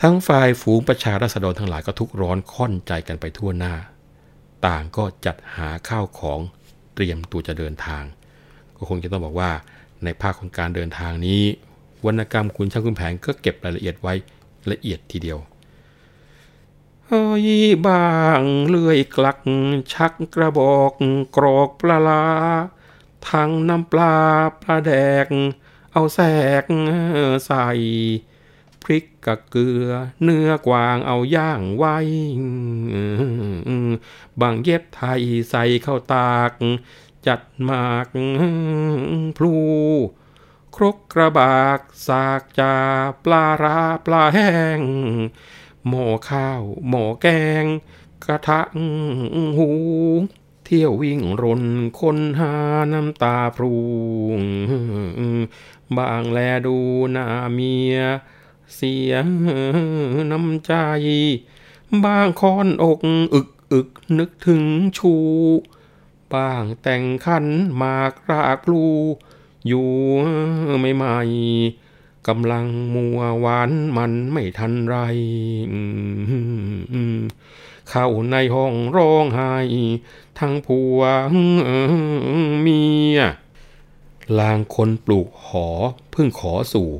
[0.00, 3.74] ทั้งฝ่ายฝูงประชาราษฎรทั้งหลายก็ทุกร้อนค่อนใจกันไปทั่วหน้า
[4.66, 6.40] ต่างก็จัดหาข้าวของ
[6.94, 8.04] เตรียมตัวจะเดินทาง
[8.76, 9.50] ก็คงจะต้องบอกว่า
[10.04, 11.42] ในภาคของการเดินทางนี้
[12.06, 14.14] วรรณกรรมคุณช่างคุณแผนก็เก็บรายละเอียดไว้
[14.70, 15.38] ละเอียดทีเดียว
[17.06, 17.46] เฮ้ย
[17.86, 19.38] บางเลื่อยกลัก
[19.92, 20.92] ชักกระบอก
[21.36, 22.24] กรอกปลาลา
[23.30, 24.14] ทั้งน้ำปลา
[24.62, 24.92] ปลาแด
[25.24, 25.26] ก
[25.92, 26.20] เอาแส
[26.62, 26.64] ก
[27.46, 27.66] ใส่
[29.26, 29.88] กกับเกลือ
[30.22, 31.96] เนื้อกวางเอาย่างไว้
[34.40, 36.52] บางเย็บไทยใส่เข้าตาก
[37.26, 38.08] จัดหมาก
[39.36, 39.54] พลู
[40.76, 42.74] ครกกระบาก สากจา
[43.24, 44.80] ปลาราปลาแห้ง
[45.88, 47.26] หม้อข้าว หม้อแก
[47.62, 47.64] ง
[48.24, 48.60] กระทะ
[49.58, 49.70] หู
[50.64, 51.62] เที่ยววิ่งรน
[52.00, 52.54] คนหา
[52.92, 53.74] น้ำตาพรู
[55.96, 56.76] บางแลดู
[57.12, 57.96] หน้าเมีย
[58.76, 59.26] เสียง
[60.30, 60.72] น้ำใจ
[62.04, 62.98] บางคอนอก
[63.34, 64.64] อึกอึกนึกถึง
[64.98, 65.14] ชู
[66.32, 68.86] บางแต่งขันหมากรากลู
[69.66, 69.90] อยู่
[70.80, 71.16] ไม่ไม่
[72.28, 74.96] กำลังมัวหวานมันไม่ทันไร
[77.90, 79.54] เข้าในห้องร้องไห้
[80.38, 81.00] ทั้งผัว
[82.60, 82.82] เมี
[83.14, 83.18] ย
[84.38, 85.68] ลางคนปลูกหอ
[86.10, 86.90] เพิ่งขอสู่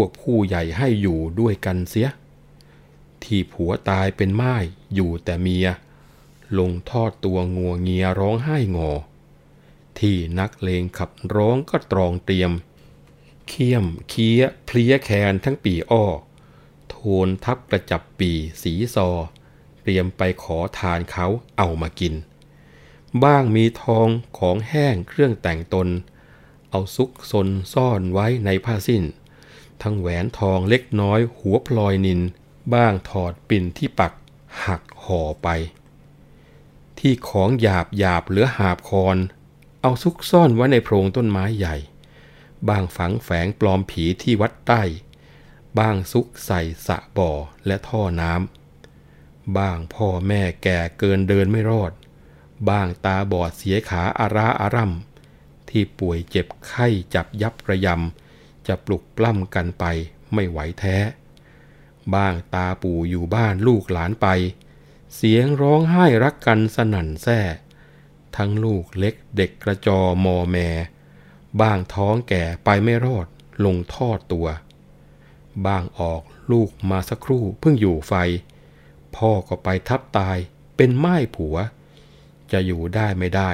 [0.00, 2.08] วกผู้ใหญ่ให้อยู่ด้วยกันเสีย
[3.22, 4.54] ที่ผัวตายเป็นไม้
[4.94, 5.68] อยู่แต่เมีย
[6.58, 8.90] ลงทอดตัวงัวเงียร้องไห้งอ
[9.98, 12.52] ที่นักเลงขับร้องก็ตรองเตรียม
[13.48, 16.04] เคียมเคี้ยเพลียแคนทั้งปีอ้อ
[16.88, 18.30] โทนทับกระจับปี
[18.62, 19.08] สีซอ
[19.82, 21.26] เตรียมไปขอทานเขา
[21.58, 22.14] เอามากิน
[23.24, 25.88] บ้างมีทองของแห้งเครื่องแต่งตน
[26.70, 29.02] เอาซุกซนซ่อนไว้ในผ้าสิ้น
[29.82, 32.20] ทั้งแหวนทองเล็กน้อยหัวพลอยนิน
[32.74, 34.12] บ้างถอดปิ่นที่ปัก
[34.64, 35.48] หักห่อไป
[36.98, 39.16] ที่ของหยาบหยาบเหลือหาบคอน
[39.80, 41.76] เอาซุกซ่อนไว้ในโพรงต้นไม้ใหญ่
[42.68, 44.82] บ้างฝังแฝงปลอมผีที่วัดใต้
[45.78, 47.30] บ้างซุกใส่สะบ่อ
[47.66, 51.92] และท่อน้ำบ้างพ่อแม่แก่เกินเดินไม่รอด
[52.68, 58.25] บ้างตาบอดเสียขาอาราอาร่ำที่ป่วยเจ็บไข้จับยับระยำ
[58.68, 59.84] จะปลุกปล้ำกันไป
[60.34, 60.96] ไม่ไหวแท้
[62.14, 64.26] บ้างตาปู่อยู่บ้านลูกหลานไป
[65.14, 67.40] เสียงร้องไห้รักกันสนั่นแท้
[68.36, 70.56] ทั้งลูกเล็กเด็กกระจอมอแม
[71.60, 73.26] บ้างท้องแก่ไปไม่รอด
[73.64, 74.46] ลงทอดตัว
[75.66, 78.14] บ้างออกลูกมาสักครู่เพิ่งอยู่ไฟ
[79.16, 80.36] พ่อก็ไปทับตาย
[80.76, 81.56] เป็นไม้ผัว
[82.52, 83.50] จะอยู่ได้ไม่ได้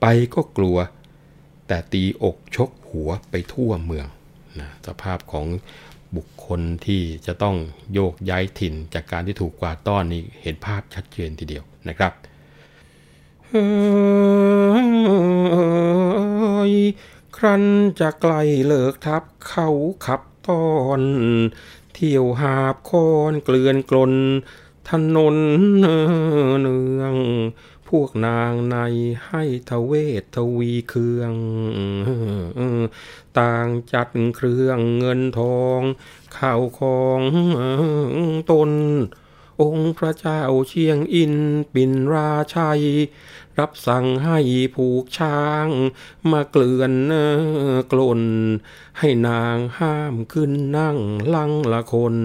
[0.00, 0.78] ไปก็กลัว
[1.66, 4.06] แต่ตีอกชกหัวไปทั่วเมือง
[4.60, 5.46] นะสภาพของ
[6.16, 7.56] บุคคลที่จะต้อง
[7.92, 12.12] โยกย้ายถิ่นจากการที่ถูกกวาดต้อนนี่เห็นภาพชัดเจนทีเดียวนะครับ
[17.36, 17.62] ครั้น
[18.00, 18.34] จะไกล
[18.66, 19.68] เลิกทับเขา
[20.06, 20.66] ขับตอ
[20.98, 21.00] น
[21.94, 24.12] เที่ยวหาบคอนเกลื่อนกลน
[24.90, 25.36] ถนน
[25.78, 27.16] เนือง
[27.88, 28.76] พวกนางใน
[29.26, 31.34] ให้ทเวททวีเครื่อง
[33.38, 35.82] ต่างจัดเครื่องเงินทอง
[36.36, 37.20] ข้าวของ
[38.50, 38.70] ตน
[39.62, 41.34] องค์พระเจ้าเชียงอิน
[41.74, 42.82] ปินราชัย
[43.58, 44.38] รับสั่งให้
[44.74, 45.68] ผูกช้าง
[46.30, 46.92] มาเกลื่อน
[47.92, 48.22] กลน
[48.98, 50.98] ให้นางห้ามขึ้นนั่ง
[51.34, 52.16] ลังละคน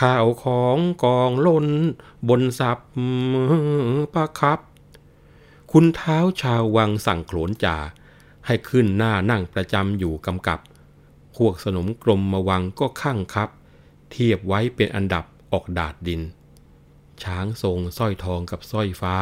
[0.00, 1.68] ข่าวของกองล้น
[2.28, 2.78] บนสับ
[4.14, 4.58] ประครับ
[5.72, 7.76] คุณเท้าชาววังสั่งโขนจ่า
[8.46, 10.60] ให้ขึ้นหน้านั่งประจำอยู่กำกับ
[11.36, 13.48] พวกสนมกรมมาวังก็ข้างครับ
[14.10, 16.22] เทียบไว้เป็นอันดับ ออกดาดดิน
[17.22, 19.16] ช้างทรงสร้อยทองกับสร้อยฟ้า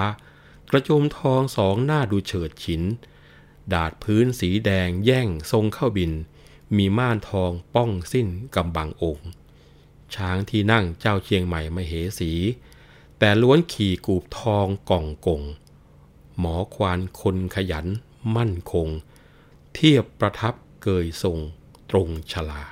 [0.70, 2.82] กระโจมทองสองหน้าดูเฉิดฉิน
[3.72, 6.12] ดาดพื้นสีแดงแย่งทรงเข้าบิน
[6.76, 9.28] มีม่านทองป้องสิ้นกำบังองค์
[10.14, 12.32] ช้างที่นั่งเจ้าเชียงใหม่มาเหสี
[13.18, 15.42] แต่ล้วนขี่กูบทองก่องกง
[16.38, 17.86] หมอควานคนขยัน
[18.36, 18.88] มั่นคง
[19.74, 21.38] เทียบประทับเกยทรง
[21.90, 22.62] ตรงชลา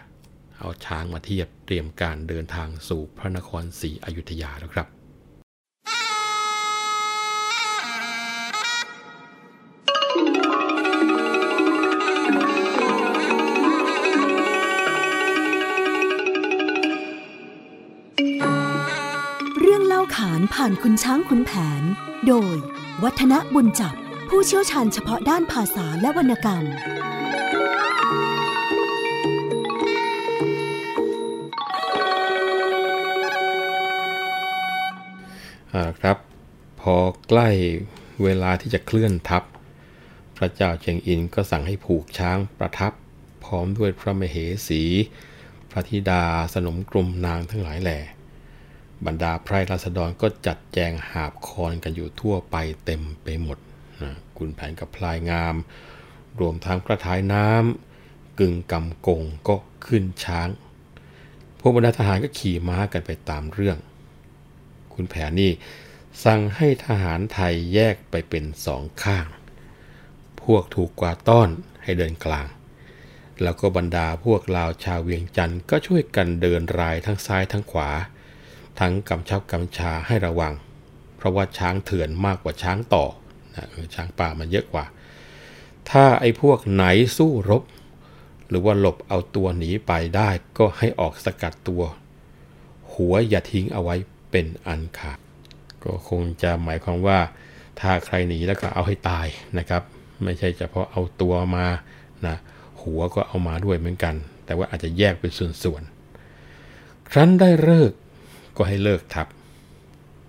[0.61, 4.89] เอาช้างมาเทียบเตรียมการเดินทางสู่พระนครศรีอยุธยาแล้วครับ
[19.61, 21.83] เรื่องเล่าขานผ่านคุณช้างคุณแผน
[22.27, 22.57] โดย
[23.03, 23.95] วัฒนบุญจับ
[24.29, 26.65] ผู้เชี่ยวชาญเฉพาะด้านภาษาและวรรณกรรม
[35.75, 36.17] อ่าครับ
[36.81, 36.95] พอ
[37.29, 37.49] ใกล้
[38.23, 39.43] เวลาที่จะเคลื่อนทัพ
[40.37, 42.93] พระเจ้าเชียงอินก็สั่งให้ผูกช้างประทับ
[43.45, 44.37] พร้อมด้วยพระมเห
[44.69, 44.83] สี
[45.71, 46.23] พระธิดา
[46.55, 47.99] สนมกลุ่มนางทั้งหลายแหล่
[49.07, 53.59] บรรดาไพร่ราษฎรก็จัดแจงหาบคอนกันอยู่ทั่วไปเต็มไปหมด
[54.03, 55.55] นะคุณแผนกับพลายงาม
[56.41, 60.49] รวมทั้งกระท้ายน้ำกึ่งกำกงก็ขึ้นช้าง
[61.61, 63.77] พวกบรรดาทหารก็ขี่ม้ากันไปตามเรื่อง
[65.01, 65.53] คุณแผนนี่
[66.25, 69.27] สั่งให้ทหารไทยแยกไปเป็นสองข้าง
[70.43, 71.49] พวกถูกกวาดต้อน
[71.83, 72.47] ให้เดินกลาง
[73.43, 77.91] แล้วก็บรรดาพวกลาวชาวเวียงจันทร์ก็ช่วยกันเดินรายทั้งซ้ายทั้งขวา
[78.81, 80.55] ทั้งกำชับกำชาให้ระวัง
[81.17, 83.05] เพราะว่าช้างเถื่อนมากกว่าช้างต่อ
[83.55, 84.85] นะเออช้างป่ามันเยอะกว่า
[85.91, 86.85] ถ้าไอ้พวกไหน
[87.17, 87.63] สู้รบ
[88.49, 91.83] หรือว่าหลบเอาตัวหนีไปได้ก็ให้ออกสกัดตัว
[92.93, 93.97] หัวอย่าทิ้งเอาไว้
[94.31, 95.19] เป็นอันขาด
[95.85, 97.19] ก็คงจะหมายความว่า
[97.81, 99.27] ถ้าใครหนีแล้วก็เอาให้ตาย
[99.59, 99.83] นะครับ
[100.25, 101.67] ไม่ใช่เฉพาะเอาตัวมา
[102.27, 102.37] นะ
[102.83, 104.15] หัวก็เอามาด้วยเหมือนกัน
[104.47, 107.93] แต่ว่าอาจจะแยกเป็นส่วนๆครั้นได้เลิก
[108.57, 109.27] ก็ให้เลิกทับ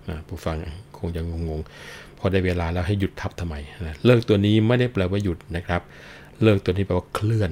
[0.08, 0.56] นะผู้ฟัง
[0.98, 3.54] คงจะงงๆพอได้เวลาแล้วให้หยุดทับทำไม
[3.86, 5.82] นะเลิกตัวนี้ไม่ได้แปลว่าหยุดนะครับ
[6.42, 7.50] เลิกตัวนี้แปลว่าเคลื่อน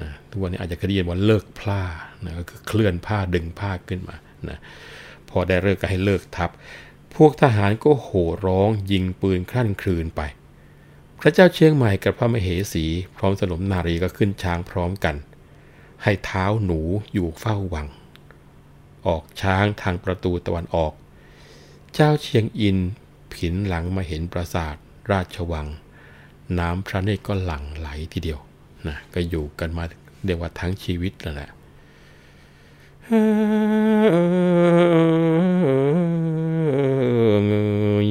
[0.00, 1.80] นะทุกวันนี้อาจจะเคยได้ยินว่าเลิกผ้า
[2.24, 4.16] นะก็คือเคลื่อนผ้าดึงผ้าขึ้นมา
[4.48, 4.58] นะ
[5.36, 6.50] พอได้เลิกก็ให้เลิกทับ
[7.14, 10.20] พวกทหารก็โห่ร้องยิงปืนคลั่นคลืนไป
[11.20, 12.84] พระเจ้าเชียงใหม่กับพระมเหสี
[13.16, 15.16] พร้อมสนมนารีก็ขึ้นช้างพร้อมกัน
[16.02, 16.80] ให้เท้าหนู
[17.12, 17.86] อยู่เฝ้าวัง
[19.06, 20.92] ออกช้างทางประตูตะวันออก
[21.94, 22.78] เจ้าเชียงอิน
[23.34, 24.74] ผินหลังมาเห็นปราสาท
[25.10, 25.66] ราชวัง
[26.58, 28.40] น้ำพระเนตรก็หลั่งไหลทีเดียว
[28.86, 29.84] นะก็อยู่กันมา
[30.24, 31.50] เรียกว่าทั้งชีวิตแล้วแหละ
[33.08, 37.52] เง
[38.06, 38.10] ย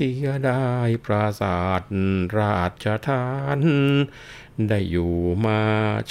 [0.00, 1.82] สียดายปราสาท
[2.38, 3.26] ราชทา
[3.58, 3.60] น
[4.68, 5.62] ได้อยู่มา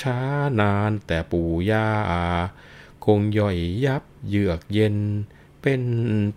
[0.02, 0.20] ช้า
[0.60, 1.90] นานแต่ปู่ย่า
[3.06, 4.98] คงย่อยยับเยือกเย็น
[5.62, 5.84] เป็น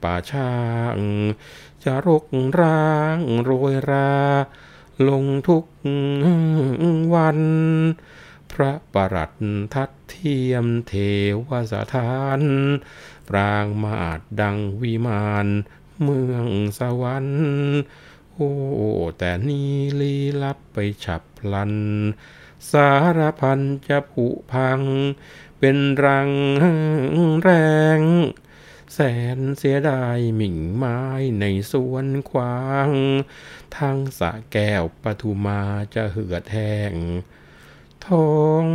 [0.03, 0.53] ป่าช้า
[0.97, 0.99] ง
[1.83, 2.25] จะรก
[2.61, 4.13] ร้างโรยรา
[5.09, 5.65] ลงทุก
[7.15, 7.39] วัน
[8.55, 9.33] พระประหลัด
[9.75, 10.95] ทัดเทียมเท
[11.49, 12.41] วสถาน
[13.29, 15.47] ปรางมาดดังวิมาน
[16.03, 16.47] เมือง
[16.79, 17.45] สวรรค์
[18.33, 18.53] โอ้
[19.19, 21.75] แต่นี่ลีลับไปฉับพลัน
[22.71, 24.81] สารพันจะผุพัง
[25.59, 26.31] เป็นรัง
[27.43, 27.51] แร
[27.99, 28.01] ง
[28.95, 29.01] แส
[29.37, 31.01] นเสียดายหมิ่งไม้
[31.41, 32.91] ในสวนควาง
[33.77, 35.61] ทางสะแก้วปทุมา
[35.95, 36.95] จะเหือดแห้ง
[38.09, 38.11] ท
[38.65, 38.67] ง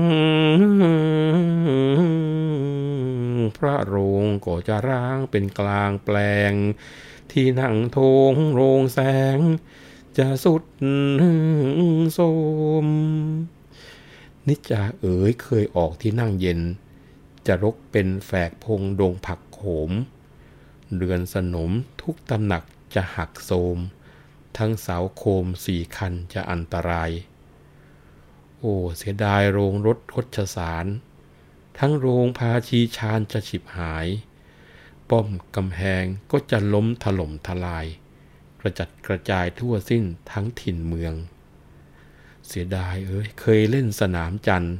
[3.57, 6.17] พระโรงก็จะร้างเป็นกลางแปล
[6.51, 6.53] ง
[7.31, 7.99] ที่นั่งท
[8.31, 8.99] งโรงแส
[9.35, 9.37] ง
[10.17, 10.63] จะสุด
[12.13, 12.19] โส
[12.85, 12.87] ม
[14.47, 16.59] นิจาเอ๋ยเคยออกที่นั่งเย็น
[17.47, 19.91] จะรกเป็นแฝกพงดงผักโขม
[20.95, 22.63] เรือนสนมทุกตำหนัก
[22.95, 23.77] จะหักโทม
[24.57, 27.11] ทั้งเสาโคมสี่คันจะอันตราย
[28.60, 30.86] โอ้เสียดายโรงรถคดสาร
[31.80, 34.08] ทั้งโรงพาชีชานจะฉิบหาย
[35.10, 37.86] ป้อมกำแพงก็จะล้มถล่มทลาย
[38.60, 41.13] กระจัดกระจายทั่วสิ้นทั้งถิ่นเมือง
[42.48, 44.76] เสียดายเอ้ยเคยเล่นสนามจันทร์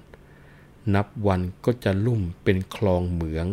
[0.96, 3.48] นับวันก็จะลุ่มเป็นคลองเหมือง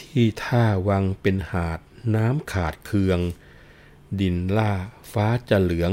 [0.00, 1.80] ที่ท่าวังเป็นหาด
[2.14, 3.20] น้ำขาดเคือง
[4.20, 4.72] ดินล่า
[5.12, 5.92] ฟ้าจะเหลือง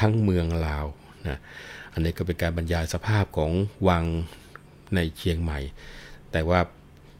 [0.00, 0.86] ทั้งเมืองลาว
[1.28, 1.38] นะ
[1.92, 3.52] อันนี้ก็เป็นการบรรยายสภาพของ
[3.88, 4.04] วัง
[4.94, 5.58] ในเชียงใหม่
[6.32, 6.60] แต่ว่า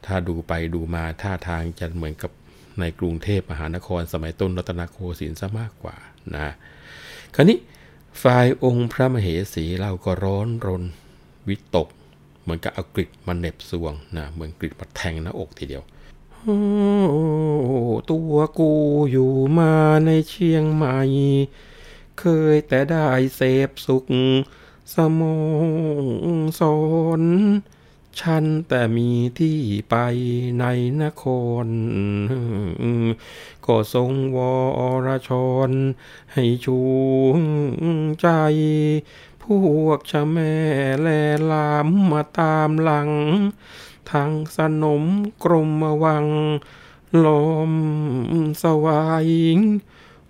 [0.05, 2.31] ถ้าดูไปดูมาท่าทางจะเหมือนกับ
[2.79, 5.95] ในกรุงเทพมหานครสมัยต้นรัตนโกสินทร์ซะมากกว่า
[6.35, 6.53] นะ
[7.35, 7.57] คราวนี้
[8.23, 10.83] ฝ่ายองค์พระมเหสีเราก็ร้อนรน
[11.47, 11.87] วิตก
[12.41, 15.83] เหมือนกับเอากริดมาเหน็บสวงนะเหมือนกริดมาแทงหน้าอกทีเดียว
[18.09, 18.71] ตัวกู
[19.11, 19.73] อยู่มา
[20.05, 20.97] ในเชียงใหม่
[22.19, 24.05] เคยแต่ได้เสพสุข
[24.91, 25.37] สมอ
[26.03, 26.05] ง
[26.59, 26.61] ส
[27.21, 27.23] น
[28.19, 29.95] ฉันแต่มีที่ไป
[30.59, 30.65] ใน
[31.01, 31.23] นค
[31.65, 31.67] ร
[33.65, 34.37] ก็ทรงว
[35.05, 35.31] รช
[35.69, 35.71] น
[36.33, 36.79] ให้ชู
[38.21, 38.27] ใจ
[39.43, 39.45] พ
[39.83, 40.53] วกชะแม่
[41.01, 41.07] แล
[41.51, 43.09] ลามมาตามหลัง
[44.11, 45.03] ทางสนม
[45.43, 45.69] กรม
[46.03, 46.27] วัง
[47.25, 47.27] ล
[47.69, 47.71] ม
[48.61, 49.29] สวาย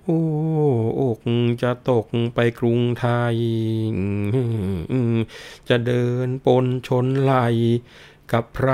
[0.05, 0.21] โอ้
[0.99, 1.19] อก
[1.61, 3.37] จะตกไปกรุงไทย
[5.69, 7.33] จะเดินปนชนไหล
[8.31, 8.69] กับไพร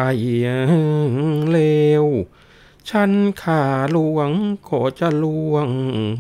[1.51, 1.59] เล
[2.03, 2.05] ว
[2.89, 3.11] ฉัน
[3.41, 4.31] ขาหลวง
[4.67, 5.67] ขอจะลวง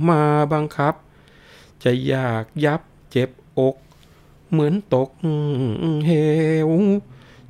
[0.09, 0.93] มาบังคับ
[1.83, 3.75] จะอยากยับเจ็บอก
[4.49, 5.09] เหมือนตก
[6.05, 6.11] เห
[6.67, 6.71] ว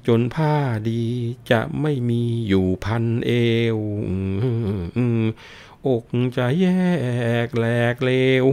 [0.07, 0.55] จนผ้า
[0.89, 1.03] ดี
[1.51, 3.31] จะไม่มีอยู่พันเอ
[3.75, 3.77] ว
[5.87, 6.03] อก
[6.37, 6.67] จะแย
[7.45, 8.11] กแหลกเล
[8.43, 8.45] ว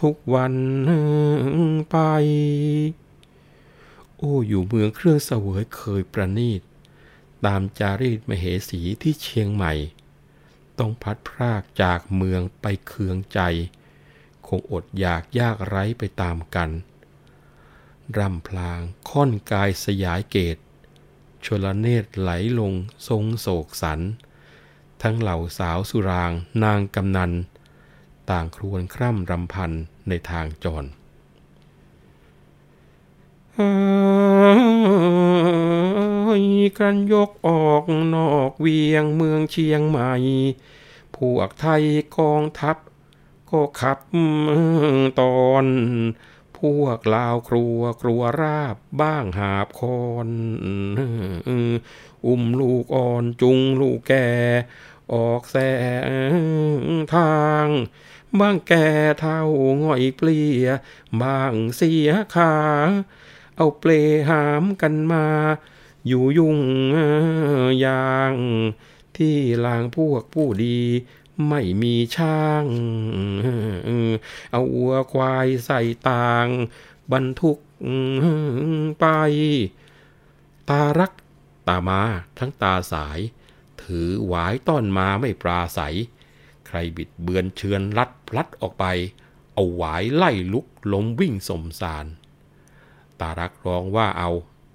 [0.00, 0.54] ทุกวัน
[1.90, 1.96] ไป
[4.16, 6.62] โอ้อยู่เมืองเครื่องเสวยเคยประนีต
[7.46, 9.72] ตามจารีตมเหสีที่เชียงใหม่
[10.78, 13.40] ต้องพัดพรากจากเมืองไปเคืองใจ
[14.46, 16.70] คงอดอยากยากไร้ไปตามกัน
[18.18, 20.56] รำพลางค่อนกายสยายเกต
[21.44, 22.72] ชลเนตรไหลลง
[23.08, 24.00] ทรงโศกสัน
[25.02, 26.32] ทั้งเหล่าสาวสุราง
[26.64, 27.32] นางกำนัน
[28.30, 29.70] ต่างครวญคร่ำรำพัน
[30.08, 30.84] ในทางจร
[36.78, 37.82] กันยกออก
[38.14, 40.12] นอกเวียงเมืองเชียงใหม่
[41.16, 41.84] พวกไทย
[42.16, 42.76] กองทัพ
[43.50, 43.98] ก็ขับ
[45.20, 45.64] ตอน
[46.58, 50.28] พวกลาวครัวครัวราบบ้างหาบคอน
[52.26, 54.28] อุ้มลูกอ่อนจุงลูกแก่
[55.12, 55.56] ออกแส
[56.30, 56.32] ง
[57.14, 57.66] ทาง
[58.38, 58.88] บางแก่
[59.20, 59.40] เท่า
[59.82, 60.66] ง่อยเปลี่ย
[61.22, 62.54] บางเสียขา
[63.56, 63.90] เอาเปล
[64.28, 65.26] หามกันมา
[66.06, 66.58] อยู่ยุ่ง
[67.84, 68.34] ยาง
[69.16, 70.80] ที่ลางพวกผู้ดี
[71.48, 72.66] ไม่มีช่าง
[74.52, 76.46] เอาวัวควายใส่ต่าง
[77.12, 77.58] บรรทุก
[79.00, 79.06] ไป
[80.68, 81.12] ตารัก
[81.68, 82.00] ตามา
[82.38, 83.20] ทั้งตาสาย
[83.88, 85.96] ถือหวายต้อนมาไม่ปราศัย
[86.66, 88.84] ใครบิดเบือนเชือนลัดพลัดออกไป
[89.54, 92.06] เอาหวายไล่ลุกล้มวิ่งสมสาร
[93.20, 94.30] ตารักร้องว่าเอา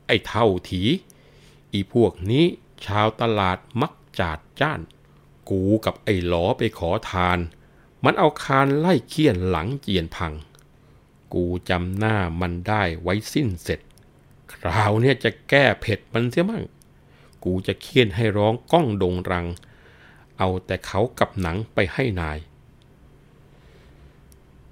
[0.08, 0.82] ไอ้เท่าถี
[1.72, 2.46] อีพวกนี้
[2.86, 4.82] ชาวตลาดมักจาดจ้าน
[5.50, 7.40] กูกับไอ้หลอไปขอทาน
[8.04, 10.34] มันเอาคานไล่เคี่ยนหลังเจียนพัง
[11.34, 13.80] กูจำหน้ามันได้ไว้สิ้นเสร็จ
[14.54, 16.64] คราวเนี่ยจะแก้เผ็ดมันเสียมั่ง
[17.44, 19.48] กูจะเคี่ยนให้ร้องก้องดงรัง
[20.38, 22.40] เอาแต่เขากับหนังไปให้นาย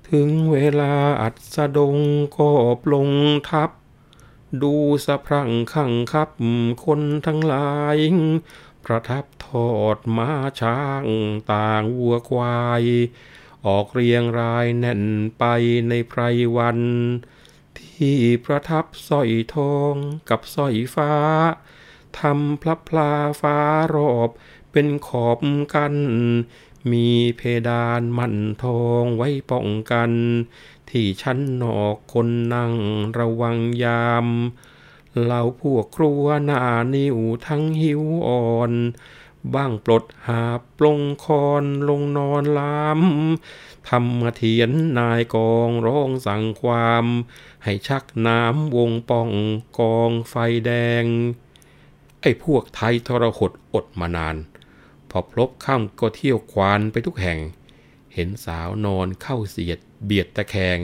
[0.10, 1.96] ถึงเวลาอัดสะดง
[2.38, 2.50] ก็
[2.84, 3.10] ปลง
[3.50, 3.70] ทับ
[4.64, 4.74] ดู
[5.06, 6.30] สะพรั่งขังคับ
[6.84, 7.98] คนทั้งหลาย
[8.86, 10.32] ประทับทอดม้า
[10.62, 11.06] ช้าง
[11.52, 12.84] ต่างวัวควาย
[13.66, 15.04] ออกเรียงรายแน่น
[15.40, 15.44] ไป
[15.90, 16.22] ในไพร
[16.58, 16.80] วัน
[17.80, 19.94] ที่ประทับสร้อยทอง
[20.30, 21.12] กับสร้อยฟ้า
[22.20, 23.58] ทำพลับพลาฟ้า
[23.96, 24.30] รอบ
[24.72, 25.40] เป็นขอบ
[25.76, 25.94] กัน
[26.92, 30.12] มีเพดานมันทองไว้ป้องกัน
[30.90, 32.74] ที่ชั้นนอกคนนั่ง
[33.20, 34.28] ระวังยาม
[35.22, 38.72] เหล่าพวกครัวหน้านิ้วทั้งหิวอ่อน
[39.54, 40.44] บ้างปลดหา
[40.78, 43.02] ปลงคอนลงนอนลาม
[43.90, 47.06] ทำมาเทียนนายกองร้องสั่งความ
[47.64, 49.32] ให้ชักน้ำวงป่อง
[49.80, 50.72] กองไฟแด
[51.04, 51.06] ง
[52.22, 54.36] ไอ้พวกไทยทรหดอดมานาน
[55.10, 57.40] พอพลบค่ำก็เที่ยวควานไปทุกแห่ง
[58.14, 60.80] เห็นสาวนอนเข้าเสียด เบียดตะแคง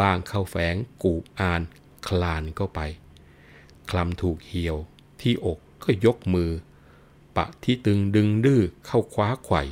[0.00, 1.62] บางเข้าแฝงกูบอ่าน
[2.06, 2.80] คลานก็ไป
[3.90, 4.76] คลำถูกเหี่ยว
[5.20, 6.50] ที่อกก็ยกมือ
[7.36, 9.62] ปะที่ตึงดึงดื้อเข้าคว้าไขว่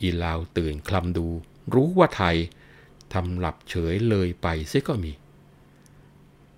[0.00, 1.26] อีลาวตื่นคลำดู
[1.74, 2.36] รู้ว่าไทย
[3.12, 5.12] ทำหลับเฉยเลยไปเสียก็มี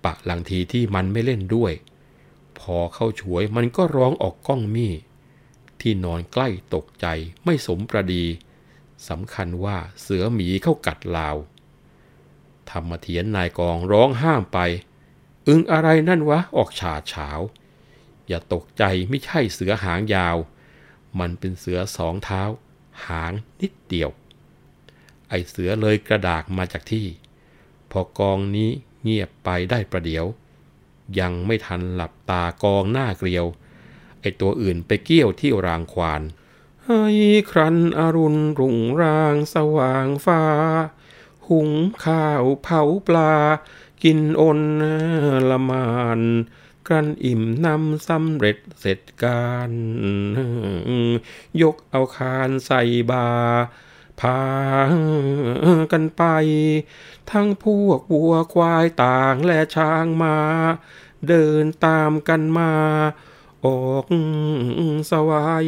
[0.03, 1.73] ปะหลังทีที่มันไม่เล่นด้วย
[2.63, 4.93] พอเข้าช่วยมันก็ร้องออกก้องมี่
[5.81, 7.05] ที่นอนใกล้ตกใจ
[7.43, 8.25] ไม่สมประดี
[9.09, 11.35] สำคัญว่าเสือหมีเข้ากัดลาว
[12.69, 14.59] ทำมเถียนนายกองร้องห้ามไป
[15.47, 17.29] อึงอะไรนั่นวะออกฉาเฉา
[18.27, 20.37] อย่าตกใจไม่ใช่เสือหางยาว
[21.19, 22.41] มันเป็นเสือสองเท้า
[23.07, 24.09] หางนิดเดียว
[25.29, 27.07] ไอเสือเลยกระดากมาจากที่
[27.91, 28.69] พอกองนี้
[29.03, 30.25] เงียบไปได้ประเดี๋ยว
[31.19, 33.45] ยังไม่ทันหลับตากองหน้าเกลียว
[34.21, 36.21] ไอตัวอื่นไปเกี้ยวที่รางควาน
[36.85, 37.03] ให้
[37.51, 40.43] ครันอรุณรุ่งรางสว่างฟ้า
[41.47, 41.69] หุง
[42.03, 43.33] ข้าวเผาปลา
[44.03, 44.59] กินอน
[45.49, 45.87] ละมา
[46.19, 46.21] น
[46.87, 49.71] กรันอิ่มนำสำเร็จเสร็จการ
[51.61, 53.27] ยกเอาคานใส่บา
[54.23, 54.43] พา
[55.91, 56.23] กันไป
[57.31, 60.37] ทั้งพวกวัวควายต่างและช้างมา
[61.27, 62.73] เดินตามกันมา
[63.65, 64.05] ออก
[65.11, 65.67] สวาย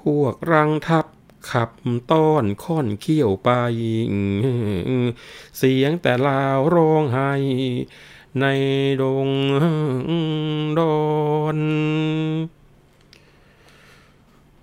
[0.00, 1.06] พวกรังทับ
[1.50, 1.70] ขับ
[2.10, 3.50] ต้อนค่อนเขี้ยวไป
[5.58, 7.32] เสียงแต่ลาวร้องไห้
[8.40, 8.44] ใน
[9.02, 9.28] ดง
[10.78, 11.04] ดอ
[11.56, 11.58] น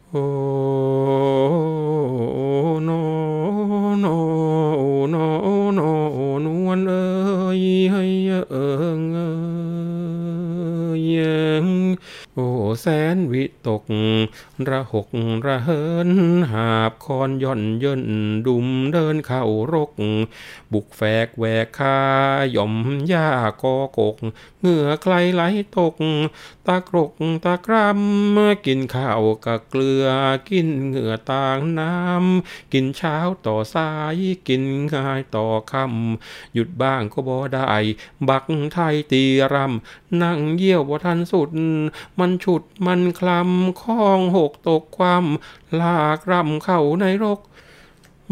[0.10, 0.25] โอ้
[13.67, 13.82] ตก
[14.69, 15.08] ระหก
[15.47, 16.10] ระเหิน
[16.52, 18.04] หาบคอนย่อนเยิน
[18.47, 19.91] ดุมเดินเข้ารก
[20.71, 21.97] บุกแฝกแหวกคา
[22.52, 22.74] หย่อม
[23.08, 23.28] หญ้า
[23.63, 24.15] กอกก
[24.60, 25.41] เหงื่อใครไหล
[25.78, 25.93] ตก
[26.67, 27.12] ตากรก
[27.45, 30.06] ตากรำกินข้าวกับเกลือ
[30.50, 34.15] กินเหงื่อต่างน้ำ กินเช้าต่อสาย
[34.47, 37.63] กินง่ายต่อคำหยุดบ้างก็บ่ได้
[38.28, 41.50] บักไทยตีรำนั่งเยี่ยวบ่ทันสุด
[42.19, 43.50] มันฉุดมันคลำ
[43.81, 45.25] คล้องหกตกความ
[45.79, 47.39] ลากรำเข้าในรก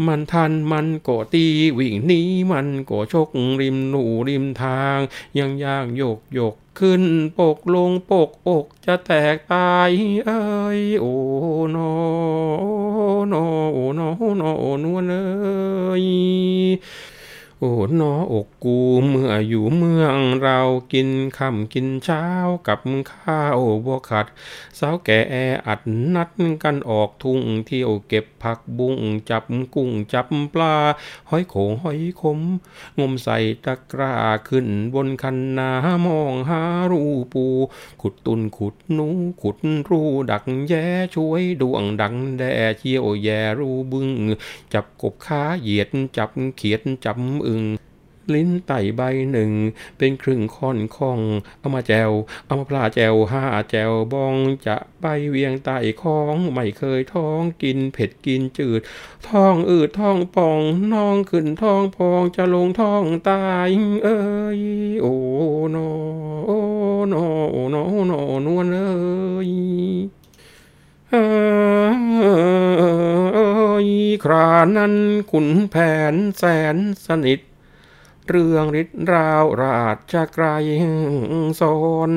[0.06, 1.46] มันทันมันก็ตี
[1.78, 2.20] วิ่งหนี
[2.52, 3.28] มันก็ชก
[3.60, 4.98] ริมหนูริมทาง
[5.38, 7.02] ยังย่างโยกโยกขึ้น
[7.38, 9.90] ปกลงปกอกจะแตกตาย
[10.26, 10.40] เอ้
[10.78, 11.14] ยโอ้
[11.70, 11.76] โน
[13.28, 13.34] โน
[13.72, 14.00] โอ้โน
[14.36, 16.06] โนโอ้นวลเอ้ย
[17.62, 20.58] โอ้หนออกกูเมื่ออยู่เมืองเรา
[20.92, 21.08] กิน
[21.38, 22.24] ค่ำกินเช้า
[22.66, 22.80] กับ
[23.12, 24.26] ข้าวบวขัด
[24.78, 25.20] สาวแก่
[25.66, 25.80] อัด
[26.14, 26.28] นัด
[26.62, 28.98] กันออกทุ่งเที่ยวเก็บผักบุ้ง
[29.30, 30.74] จับกุ้งจับปลา
[31.28, 32.40] หอยโขงหอยขม
[32.98, 34.14] งมใส่ตะกร้า
[34.48, 35.70] ขึ้นบนคันนา
[36.06, 36.60] มองหา
[36.90, 37.44] รูปู
[38.00, 39.08] ขุดตุนขุดนู
[39.42, 39.56] ขุด
[39.90, 40.84] รูดักแย่
[41.14, 44.08] ช่วยดวงดังแด่เชี่ยวแย่รูบึง
[44.72, 47.16] จับกบขาเหยียดจับเขียดจับ
[47.48, 47.64] อึง
[48.34, 49.02] ลิ้นไต่ใบ
[49.32, 49.52] หนึ่ง
[49.98, 51.20] เป็นครึ่งค่อนข้อง
[51.60, 52.10] เอามาแจว
[52.46, 58.80] เอามาปลาแจวห้าแจวบองจะไปเวียงไต่ของ ไม่เคยท้องกินเผ็ดกินจืด
[59.28, 60.60] ท้องอืดท้องป่อง
[60.92, 63.70] น้องขึ้นท้องพองจะลงท้องตาย
[64.04, 64.20] เอ้
[64.58, 64.60] ย
[65.00, 65.14] โอ้
[65.74, 65.76] น
[66.46, 66.60] โอ้
[67.08, 67.14] โน
[67.52, 67.76] โอ้โน
[68.06, 68.12] โน
[68.46, 68.88] นวลเอ้
[69.48, 69.50] ย
[71.10, 71.22] เอ้
[73.86, 73.88] ย
[74.24, 74.94] ครานั้น
[75.30, 75.76] ขุนแผ
[76.12, 76.42] นแส
[76.74, 76.76] น
[77.06, 77.40] สนิท
[78.30, 80.44] เรื่องฤทธิ์ราวราชไกร
[81.60, 81.76] สอ
[82.10, 82.12] น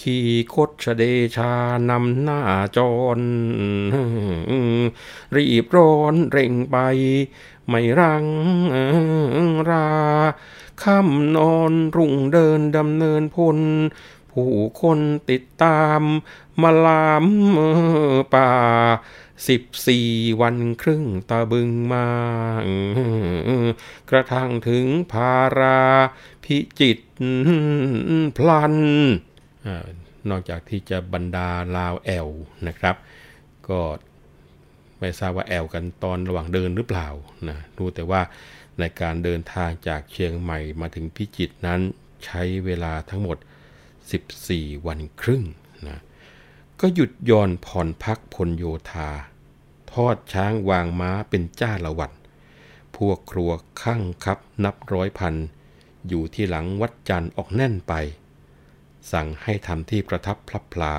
[0.00, 1.04] ขี่คดชเด
[1.36, 1.52] ชา
[1.90, 2.40] นำหน้า
[2.76, 2.78] จ
[3.18, 3.20] ร
[5.36, 6.76] รีบร้อนเร่งไป
[7.68, 8.26] ไม่รัง
[9.68, 9.88] รา
[10.82, 13.58] ค่ำนอนรุ่งเดินดำเนินพล
[14.32, 14.98] ผู้คน
[15.30, 16.02] ติดตาม
[16.62, 17.26] มาหลาม
[18.34, 18.50] ป่า
[19.48, 20.08] สิบสี่
[20.40, 22.06] วันครึ่งตะบึงมา
[24.10, 25.82] กระทั่งถึงพารา
[26.44, 26.98] พิจิต
[28.36, 28.74] พลัน
[30.30, 32.28] นอกจากที่จะบรรดาลาวแอล
[32.66, 32.96] นะครับ
[33.68, 33.80] ก็
[35.00, 37.08] ไม่ทราบว่าแอลกันตอนระหว่างเดินหรือเปล่า
[37.48, 38.20] นะรู้แต่ว่า
[38.78, 41.80] ในการเดินทางจากเชียงใหม่มาถึงพิจิตรนั้น
[42.24, 43.36] ใช้เวลาทั้งหมด
[44.12, 45.42] 14 วันครึ่ง
[45.88, 45.98] นะ
[46.84, 49.10] ก็หยุดย่อนผ่อนพักพลโยธา
[49.92, 52.12] ทอดช้างวางม้าเป็นจ้าละวัด
[52.96, 53.50] พวกครัว
[53.82, 55.34] ข้างครับนับร้อยพัน
[56.08, 57.92] อยู่ที่หลังวัดจันทร์ออกแน่นไป
[59.12, 60.94] สั่งให้ทำที่ประทับพลับพลา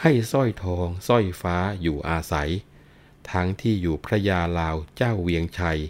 [0.00, 2.50] ให้สร้อยทองสร้อยฟ้าอยู่อาศัย
[3.30, 5.80] ทั้งที่อยู่พระยาลาวเจ้าเวียงชัย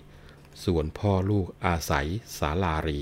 [0.65, 2.07] ส่วนพ่อลูกอาศัย
[2.39, 3.01] สาลารี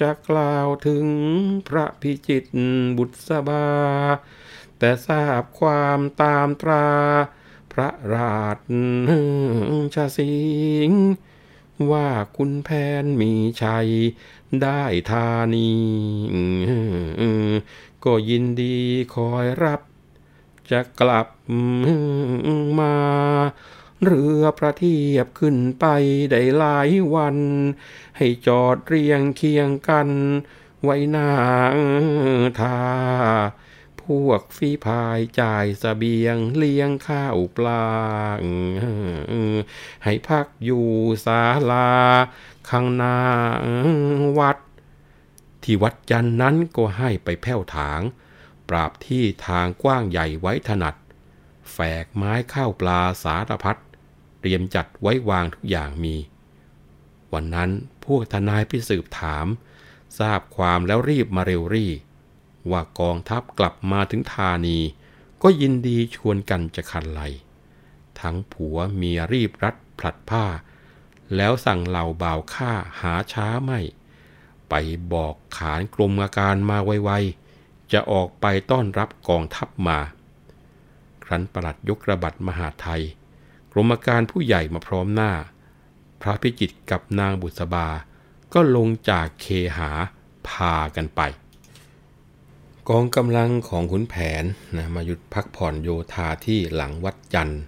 [0.00, 1.06] จะกล่าวถึง
[1.68, 2.44] พระพิจิต
[2.96, 3.66] บุตรสบา
[4.78, 6.86] แต่ทราบความตามตรา
[7.72, 8.40] พระรา
[9.94, 10.34] ชสิ
[10.88, 10.90] ง
[11.90, 12.68] ว่าคุณแผ
[13.02, 13.32] นมี
[13.62, 13.88] ชัย
[14.62, 15.72] ได้ธานี
[18.04, 18.78] ก็ยินดี
[19.14, 19.80] คอยรับ
[20.70, 21.28] จะกลับ
[22.78, 22.96] มา
[24.06, 25.86] เรือประเทียบขึ้นไป
[26.30, 27.38] ได้หลายวัน
[28.16, 30.08] ให้จอดเรียงเคียงกัน
[30.82, 31.34] ไว้นา
[31.74, 31.76] ง
[32.60, 32.80] ทา
[34.02, 37.86] พวกฝีพายจ่ายสเสบียงเลี้ยงข้าวปลา
[40.04, 40.88] ให้พักอยู่
[41.24, 41.90] ศาลา
[42.70, 43.18] ข้างหน้า
[44.38, 44.58] วัด
[45.62, 48.00] ที่วัดจันนั้นก็ให้ไปแผ้วถาง
[48.68, 50.94] ปราบที่ทางกว้างใหญ่ไว้ถนัด
[51.72, 53.78] แฝกไม้ข้าวปลาสารพัด
[54.42, 56.16] เตรียมจัดไว้วางทุกอย่างมี
[57.32, 57.70] วันนั้น
[58.04, 59.46] พวกทนายไปสืบถาม
[60.18, 61.92] ทราบความแล้วรีบมาเร็วรี่
[62.70, 64.78] ว่ากองทัพกลับมาถึงธานี
[65.42, 67.20] ก็ยินดีชวนกันจะขันไหล
[68.20, 70.44] ทั้งผัวเมียรีบรัดผลัดผ้า
[71.36, 73.80] แล้วสั่งเหล่าบ่าวข้าหาช้าไม่
[74.68, 74.74] ไป
[75.12, 79.98] บอกขานกรมอาการมาไวๆ จะออกไปต้อนรับกองทัพมา
[81.24, 83.02] ครั้นประหลัดยกระบัดมหาไทย
[83.72, 85.32] กรมการผู้ใหญ่มาพร้อมหน้า
[86.22, 87.88] พระพิจิตกับนางบุษบา
[88.54, 89.46] ก็ลงจากเค
[89.76, 89.90] หา
[90.48, 91.20] พากันไป
[92.88, 94.44] กองกำลังของขุนแผน
[94.76, 97.62] นะมาหยุดพักผ่อนโยธาที่หลังวัดจันทร์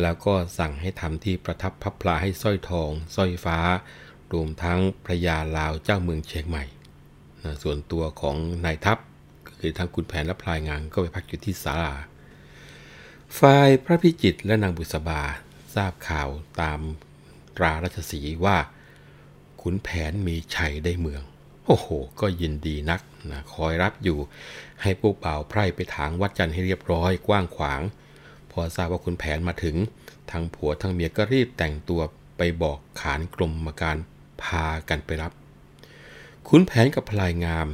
[0.00, 3.58] แล้วก็สั่งให้ทำที่ประทับพับพลาให้สร้อยทองสร้อยฟ้า
[4.32, 6.64] รวมทั้งพระยาลาวเจ้าเมืองเชียงใหม่
[7.42, 8.98] นะส่วนตัวของนายทัพ
[9.60, 11.94] คือทั้งขุนแผนและพลายงานก็ไปพักอยู่ที่ศาลา
[13.38, 15.22] ฝ่ายพระพิจิตและนางบุษบา
[15.74, 16.28] ทราบข่าว
[16.60, 16.80] ตาม
[17.56, 18.56] ตราราชสีว่า
[19.60, 21.22] ขุนแผนมีชัยได้เมือง
[21.66, 21.86] โอ้โห
[22.20, 23.00] ก็ยินดีนัก
[23.30, 24.18] นะคอยรับอยู่
[24.82, 27.82] ให้พวกบ่าไพร่ไปถางวัดจันทร์ให้เรียบร้อยกว้างขวาง
[28.50, 29.76] พอทราบว่าขุนแผนมาถึง
[30.30, 32.00] ทั้งผัวทั้งเมียก็รีบแต่งตัว
[32.36, 33.96] ไปบอกขานกรมมาการ
[34.42, 35.32] พากันไปรับ
[36.48, 37.66] ขุนแผนกับพลายงาม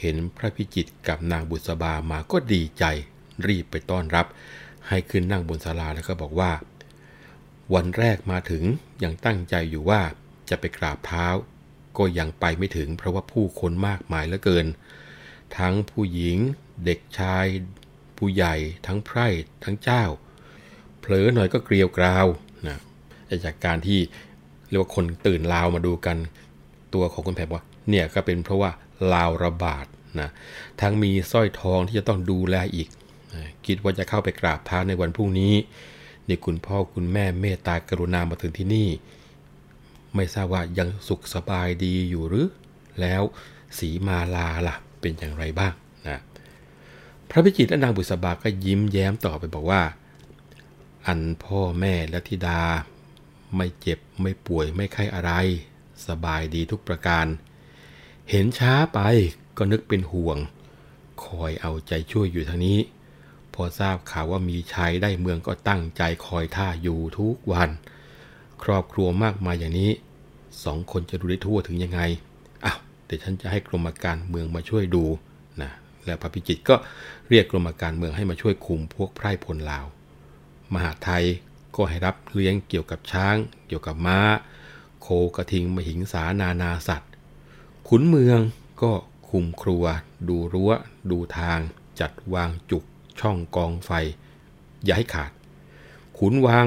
[0.00, 2.84] เห็นพระพิจิตกับนางบุษบามาก็ดีใจ
[3.46, 4.26] รีบไปต้อนรับ
[4.88, 6.52] ให้ขึ้นนั่งบนศาลาแล้วก็บอกว่า
[7.74, 8.62] วันแรกมาถึง
[9.04, 10.00] ยังตั้งใจอยู่ว่า
[10.50, 11.26] จะไปกราบเท้า
[11.98, 14.66] ก็ยังไปไม่ถึงเพราะว่าผู้คนมากมายเหลือเกิน
[15.58, 16.38] ทั้งผู้หญิง
[16.84, 17.46] เด็กชาย
[18.18, 18.54] ผู้ใหญ่
[18.86, 19.28] ทั้งไพร่
[19.64, 20.04] ทั้งเจ้า
[21.00, 22.26] เผลอหน่อยก็เกลียวกราว
[22.66, 22.78] นะ
[23.44, 23.98] จากการที่
[24.68, 26.16] เรียกว่าคนตื่นลาวมาดูกัน
[26.94, 28.70] ตัวของคุณแผนว่าเนี่ยก็เป็นเพราะว่า
[29.12, 29.86] ลาวระบาด
[30.20, 30.28] นะ
[30.80, 32.88] ทั้งมีสร้อยทองที่จะต้องดูแลอีก
[33.66, 35.54] คิดว่าจะเข้าไปกราบเท้าในวันพรุ่งนี้
[36.28, 38.88] นี่คุณพ่อคุณแม่เมตตากรุณามาถึงที่นี่
[40.14, 42.48] ไม่ทราบว่ายังสุขสบายดีอยู่หรือ
[43.00, 43.22] แล้ว
[43.78, 45.72] สีมาลาล่ะเป็นอย่างไรบ้าง
[46.08, 46.18] นะ
[47.30, 49.82] พระพิจิตรและนางบุษบาก็ยิ้มแย้มต่อไปบอกว่า
[51.06, 52.60] อันพ่อแม่และธิดา
[53.56, 55.32] ไม่เจ็บไม่ป่วยไม่ไข้อะไร
[56.06, 57.26] สบายดีทุกประการ
[58.30, 59.00] เห็นช้าไป
[59.56, 60.38] ก็นึกเป็นห่วง
[61.24, 62.78] คอยเอาใจช่วยอยู่ทางนี้
[63.56, 67.70] พอทราบข่าวว่ามีชัยได้เมืองก็ตั้งใจคอยท่าอยู่ทุกวัน
[68.62, 69.90] ครอบครัวมากมายอย่างนี้
[70.64, 72.00] สองคนจะดูได้ทั่วถึงยังไง
[72.64, 75.04] อ้าวเดี๋ยวฉันจะให้กรมการเมืองมาช่วยดู
[75.62, 75.70] นะ
[76.04, 76.76] แล้วพระพิจิตก็
[77.28, 79.86] เรียกกรมการเมืองให้มาช่วยคุมพวกไพร่พลลาว
[80.74, 81.24] มหาไทย
[81.76, 83.36] ก็ให้รับเลี้ยงเกี่ยวกับช้าง
[83.66, 84.20] เกี่ยวกับม้า
[85.00, 87.10] โคกระทิงมหิงสานานาสัตว์
[87.88, 88.40] ขุนเมือง
[88.82, 88.92] ก็
[89.30, 89.84] คุมครัว
[90.28, 90.70] ดูรั้ว
[91.10, 91.58] ดูทาง
[92.00, 92.84] จัดวางจุก
[93.20, 93.90] ช่องกองไฟ
[94.84, 95.30] อย่าให้ขาด
[96.18, 96.66] ขุนวาง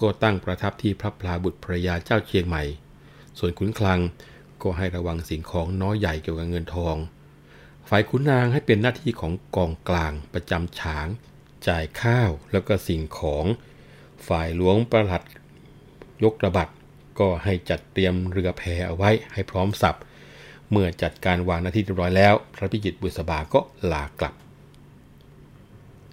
[0.00, 2.62] ก็ตั้งประทับที่พระพลาบุตรภรยาเจ้าเชียงใหม่
[3.38, 4.00] ส่วนขุนคลัง
[4.62, 6.96] ก็ให้ระวังสิ่งของน้อยใหญ่เกี่ยวกับเงินทอง
[7.88, 11.06] ฝ่ายขุนนางให้เป็นหน้าที่ของกองกลางประจำฉาง
[11.68, 13.44] จ่ายข้าวแล้วก็สิ่งของ
[14.28, 15.22] ฝ่ายหลวงประหลัด
[16.22, 16.68] ยกระบัด
[17.18, 19.98] ก็ให้จัดเตรียมเรือแพเอาไว้ให้พร้อมสับ
[20.70, 23.60] เมื่อจัดการวางหน้าที่เรียบร้อยแล้ว พระพิจิตรบุษบาก็
[23.92, 24.34] ลากลับ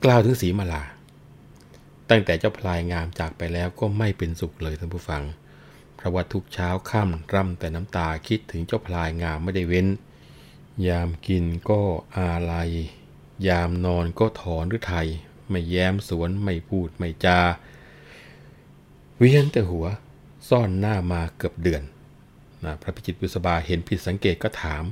[0.03, 0.83] กล่าวถึงสีมาลา
[2.09, 5.23] ตั้งแต่เจ้าพลายงามจากไปแล้วก็ไม่เป็นสุขเลยท่านผู้ฟัง
[5.95, 9.87] เพราะว่าทุกเช้าค่ำร่ำแต่น้ำตาคิดถึงเจ้าพลายงามไม่ได้เว้น
[10.87, 11.81] ยามกินก็
[12.17, 12.71] อาลัย
[13.47, 15.07] ยามนอนก็ถอนหรือไทย
[15.49, 17.39] ไม่แย้มสวนไม่พูดไม่จา
[19.17, 19.85] เวียนแต่หัว
[20.49, 21.83] ซ่อนหน้ามาเกือบเดือน
[22.63, 24.83] นะพระพิจิตรบุษบาเห็นผิดสังเกตก็ถาม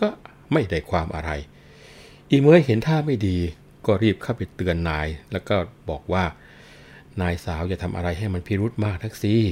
[0.00, 0.08] ก็
[0.52, 1.30] ไม่ได้ความอะไร
[2.28, 3.38] อีเมื่อเห็นท่าไม่ดี
[3.86, 5.56] ก็รีบเข้าไปเตือนนาย แล้วก็
[5.90, 6.24] บอกว่า
[7.20, 9.42] นายสาวอย่าทำอะไรให้มันพิรุธมากทักซี่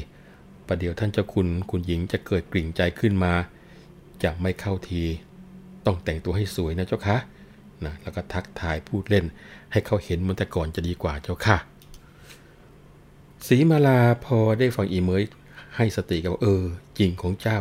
[0.66, 3.32] ประเดี๋ยวท่านเจ้าคุณคุณหญิงจะเกิดกลิ่งใจขึ้นมา
[4.22, 5.02] จะไม่เข้าที
[5.86, 7.16] ต้องแต่งตัวให้สวยนะเจ้าคะ
[7.84, 9.24] นะแล้วก็ทักทายพูดเล่น
[9.72, 11.58] ให้เขาเห็นมันแต่ก่อนจะดีกว่าเจ้าค่ะ
[13.46, 15.22] สีมาลาพอได้ฟังอีเมย
[15.76, 16.64] ให้สติกับเออ
[16.98, 17.60] จริงของเจ้า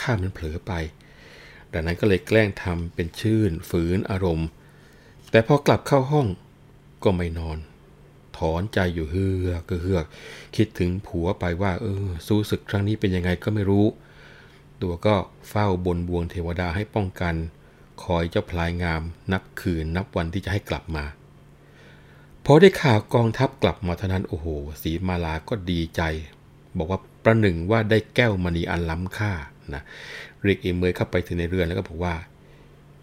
[0.00, 0.72] ข้ามันเผลอไป
[1.72, 4.48] ดังนั้นก็เลยแกล้งทำเป็นชื่นฝืนอารมณ์
[5.34, 6.26] แต่พอกลับเข้าห้อง
[7.04, 7.58] ก็ไม่นอน
[8.38, 10.04] ถอนใจอยู่เฮือกก็เฮือก
[10.56, 13.86] คิดถึงผัวไปว่า เออ สู้ศึกครั้งนี้เป็นยังไงก็ไม่รู้
[14.82, 15.16] ตัวก็
[15.48, 17.34] เฝ้าบนบวงเทวดาให้ป้องกัน
[18.02, 21.04] คอยเจ้าพลายงาม นับคืนนับวันที่จะให้กลับมา
[22.44, 24.46] พอได้ข่าวกองทัพกลับมาเท่านั้นโอ้โห
[24.82, 26.02] สีมาลาก็ดีใจ
[26.78, 29.32] บอกว่าประหนึ่งว่าได้แก้วมณีอันล้ำค่า
[29.74, 29.82] นะ
[30.42, 32.14] เรียกเอเมยเข้าไปถึงในเรือนแล้วก็บอกว่า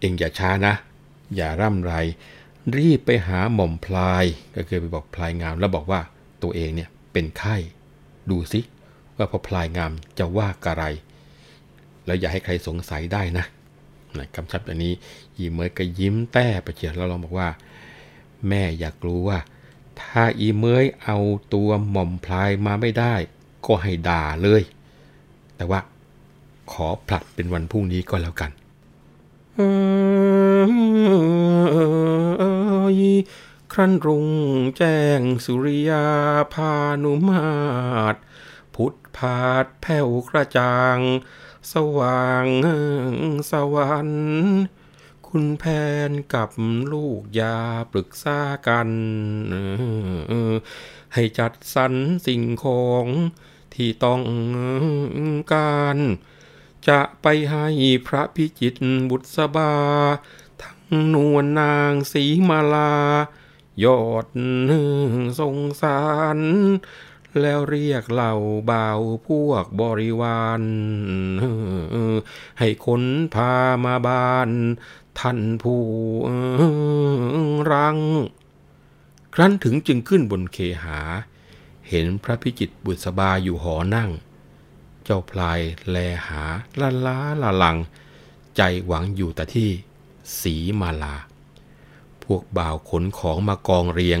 [0.00, 0.74] เองอย่าช้านะ
[1.36, 1.94] อย่าร่ำไร
[2.76, 4.24] รีบไปหาหม่อมพลาย
[4.54, 6.00] ก็เคยไปบอกพลายงาม แล้วบอกว่า
[6.42, 7.56] ตัวเองเนี่ยเป็นไข้
[8.30, 8.60] ดูสิ
[9.16, 10.84] ว่าพอพลายงามจะว่ากะไร
[12.06, 13.44] แล้วอย่าให้ใครสงสัยได้นะ
[14.18, 14.92] นะคำชับอันนี้
[15.38, 17.48] ยีเมยก็ยิ้มแต้ไปเฉียดแล้วลองบอกว่า
[18.48, 19.38] แม่อยากรู้ว่า
[20.00, 21.18] ถ้าอีเมยเอา
[21.54, 23.14] ตัวหม่อมพลายมาไม่ได้
[23.66, 24.62] ก็ให้ด่าเลย
[25.56, 25.80] แต่ว่า
[26.72, 28.50] ขอผลัดเป็นวันพรุ่งนี้ก็แล้วกัน
[29.52, 29.54] ค
[33.78, 34.28] รั้นรุง
[34.76, 36.06] แจ้งสุริยา
[36.54, 37.50] พานุมา
[38.14, 38.16] ต
[38.74, 40.98] พุทธพาดแผ่วกระจ่าง
[41.72, 42.46] สว่าง
[43.50, 44.24] สวรรค์
[45.28, 45.64] คุณแพ
[46.08, 46.50] นกับ
[46.92, 47.58] ลูกยา
[47.92, 48.88] ปรึกษากัน
[51.14, 51.94] ให้จัดสรร
[52.26, 53.06] สิ่งของ
[53.74, 54.22] ที่ต้อง
[55.52, 55.98] การ
[56.88, 57.66] จะไปให้
[58.06, 58.74] พระพิจิต
[59.10, 59.72] บุตรสบา
[60.62, 60.80] ทั้ง
[61.14, 62.92] นวลนางสีมาลา
[63.84, 64.26] ยอด
[65.38, 66.00] สงสา
[66.36, 66.38] ร
[67.40, 68.34] แล้วเรียกเหล่า
[68.70, 70.62] บ่าวพวกบริวาร
[72.58, 73.02] ให้คน
[73.34, 73.52] พา
[73.84, 74.50] มาบ้าน
[75.18, 75.82] ท่านผู้
[77.72, 77.98] รัง
[79.34, 81.00] ครั้นถึงจึงขึ้นบนเคหา
[81.88, 84.10] เห็นพระพิจิตบุษบาอยู่หอนั่ง
[85.04, 85.96] เจ้าพลายแล
[86.26, 86.42] หา
[86.80, 87.76] ละล้าละลัง
[88.56, 89.70] ใจหวังอยู่แต่ที่
[90.40, 91.16] สีมาลา
[92.22, 94.20] พวกบ่าวขนของมากองเรียง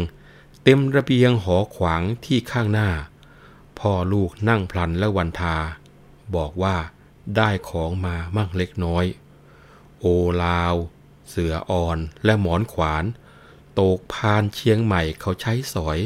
[0.62, 2.90] เต็มระเบียงหอขวางที่ข้างหน้า
[3.78, 5.56] พ่อลูกนั่งพลันและวันทา
[6.34, 6.76] บอกว่า
[7.36, 9.04] ได้ของมามั่งเล็กน้อย
[10.00, 10.06] โอ
[10.44, 10.74] ลาว
[11.28, 13.04] เสืออ่อนและหมอนขวาน
[13.74, 15.98] โตกพานเชียงใหม่เขาใช้สอย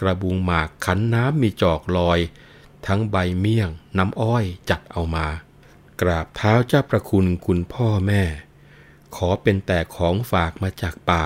[0.00, 2.18] กระบุงหมากขันน้ำมีจอกลอย
[2.86, 5.26] ทั้งใบเมี่ยง น้ำอ้อยจัดเอามา
[6.00, 8.22] กราบเท้าเจ้าประคุณคุณพ่อแม่
[9.16, 11.24] ขอเป็นแต่ของฝากมาจากป่า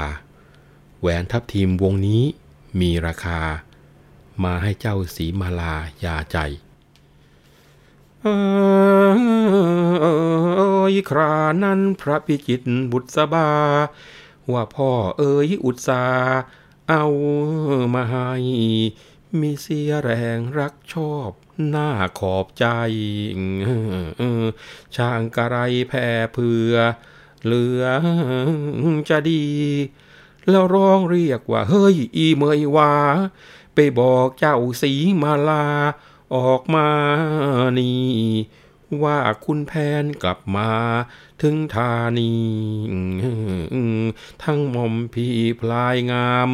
[1.01, 2.23] แหวนทับทีมวงนี้
[2.81, 3.41] มีราคา
[4.45, 6.39] มาให้เจ้าสีมาลายาใจ
[10.95, 11.35] ยครา
[11.65, 13.51] นั้นพระพิจิตบุตรสบา
[14.53, 16.05] ว่าพ่อเอ๋ยอุตสา
[16.91, 17.05] เอา
[17.95, 18.29] มาให้
[19.41, 21.31] มีเสียแรงรักชอบ
[21.69, 22.67] หน้าขอบใจ
[24.97, 25.57] ช่างกระไร
[25.89, 26.73] แพ่เพื่อ
[27.45, 27.83] เหลือ
[29.09, 29.47] จะดี
[30.49, 32.95] แล้วร้องเรียกว่า เฮ้ย อีเมยวา
[33.75, 35.67] ไปบอกเจ้าสีมาลา
[36.35, 36.89] ออกมา
[37.79, 38.19] นี่
[39.03, 39.73] ว่าคุณแผ
[40.03, 40.71] นกลับมา
[41.43, 42.35] ถึงธานี
[44.43, 46.49] ทั้งมอมพี่พลายงาม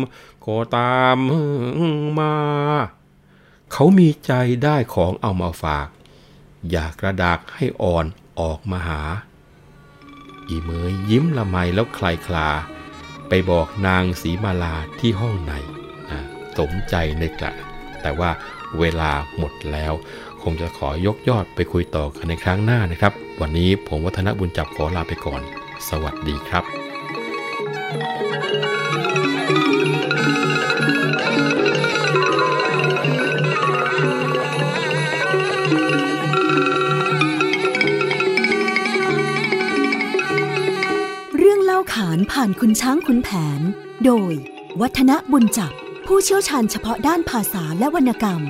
[0.46, 1.18] ก็ตาม
[2.18, 2.34] มา
[3.72, 4.32] เขามีใจ
[4.64, 5.88] ได้ของเอามาฝาก
[6.70, 8.06] อยากกระดากให้อ่อน
[8.40, 9.02] ออกมาหา
[10.48, 12.48] อีเมยยิ้มละไมแล้วคลายคลา
[13.28, 15.52] ไปบอกนางสีมาลาที่ห้องใน
[16.10, 16.20] นะ
[16.58, 17.52] สมใจนึกละ
[18.02, 18.30] แต่ว่า
[18.78, 19.92] เวลาหมดแล้ว
[20.42, 25.40] คงจะขอยกยอดไปคุยต่อกันในครั้งหน้านะครับ วันนี้ผมวัฒนบุญจับขอลาไปก่อน
[25.88, 26.64] สวัสดีครับ
[29.12, 43.28] เฐานผ่านคุณช้างคุณแผ
[43.58, 43.60] น
[44.04, 44.32] โดย
[44.80, 45.72] วัฒนบุญจับ
[46.06, 48.40] ผู้เชี่ยวชาญเฉพาะด้านภาษาและวรรณกรรม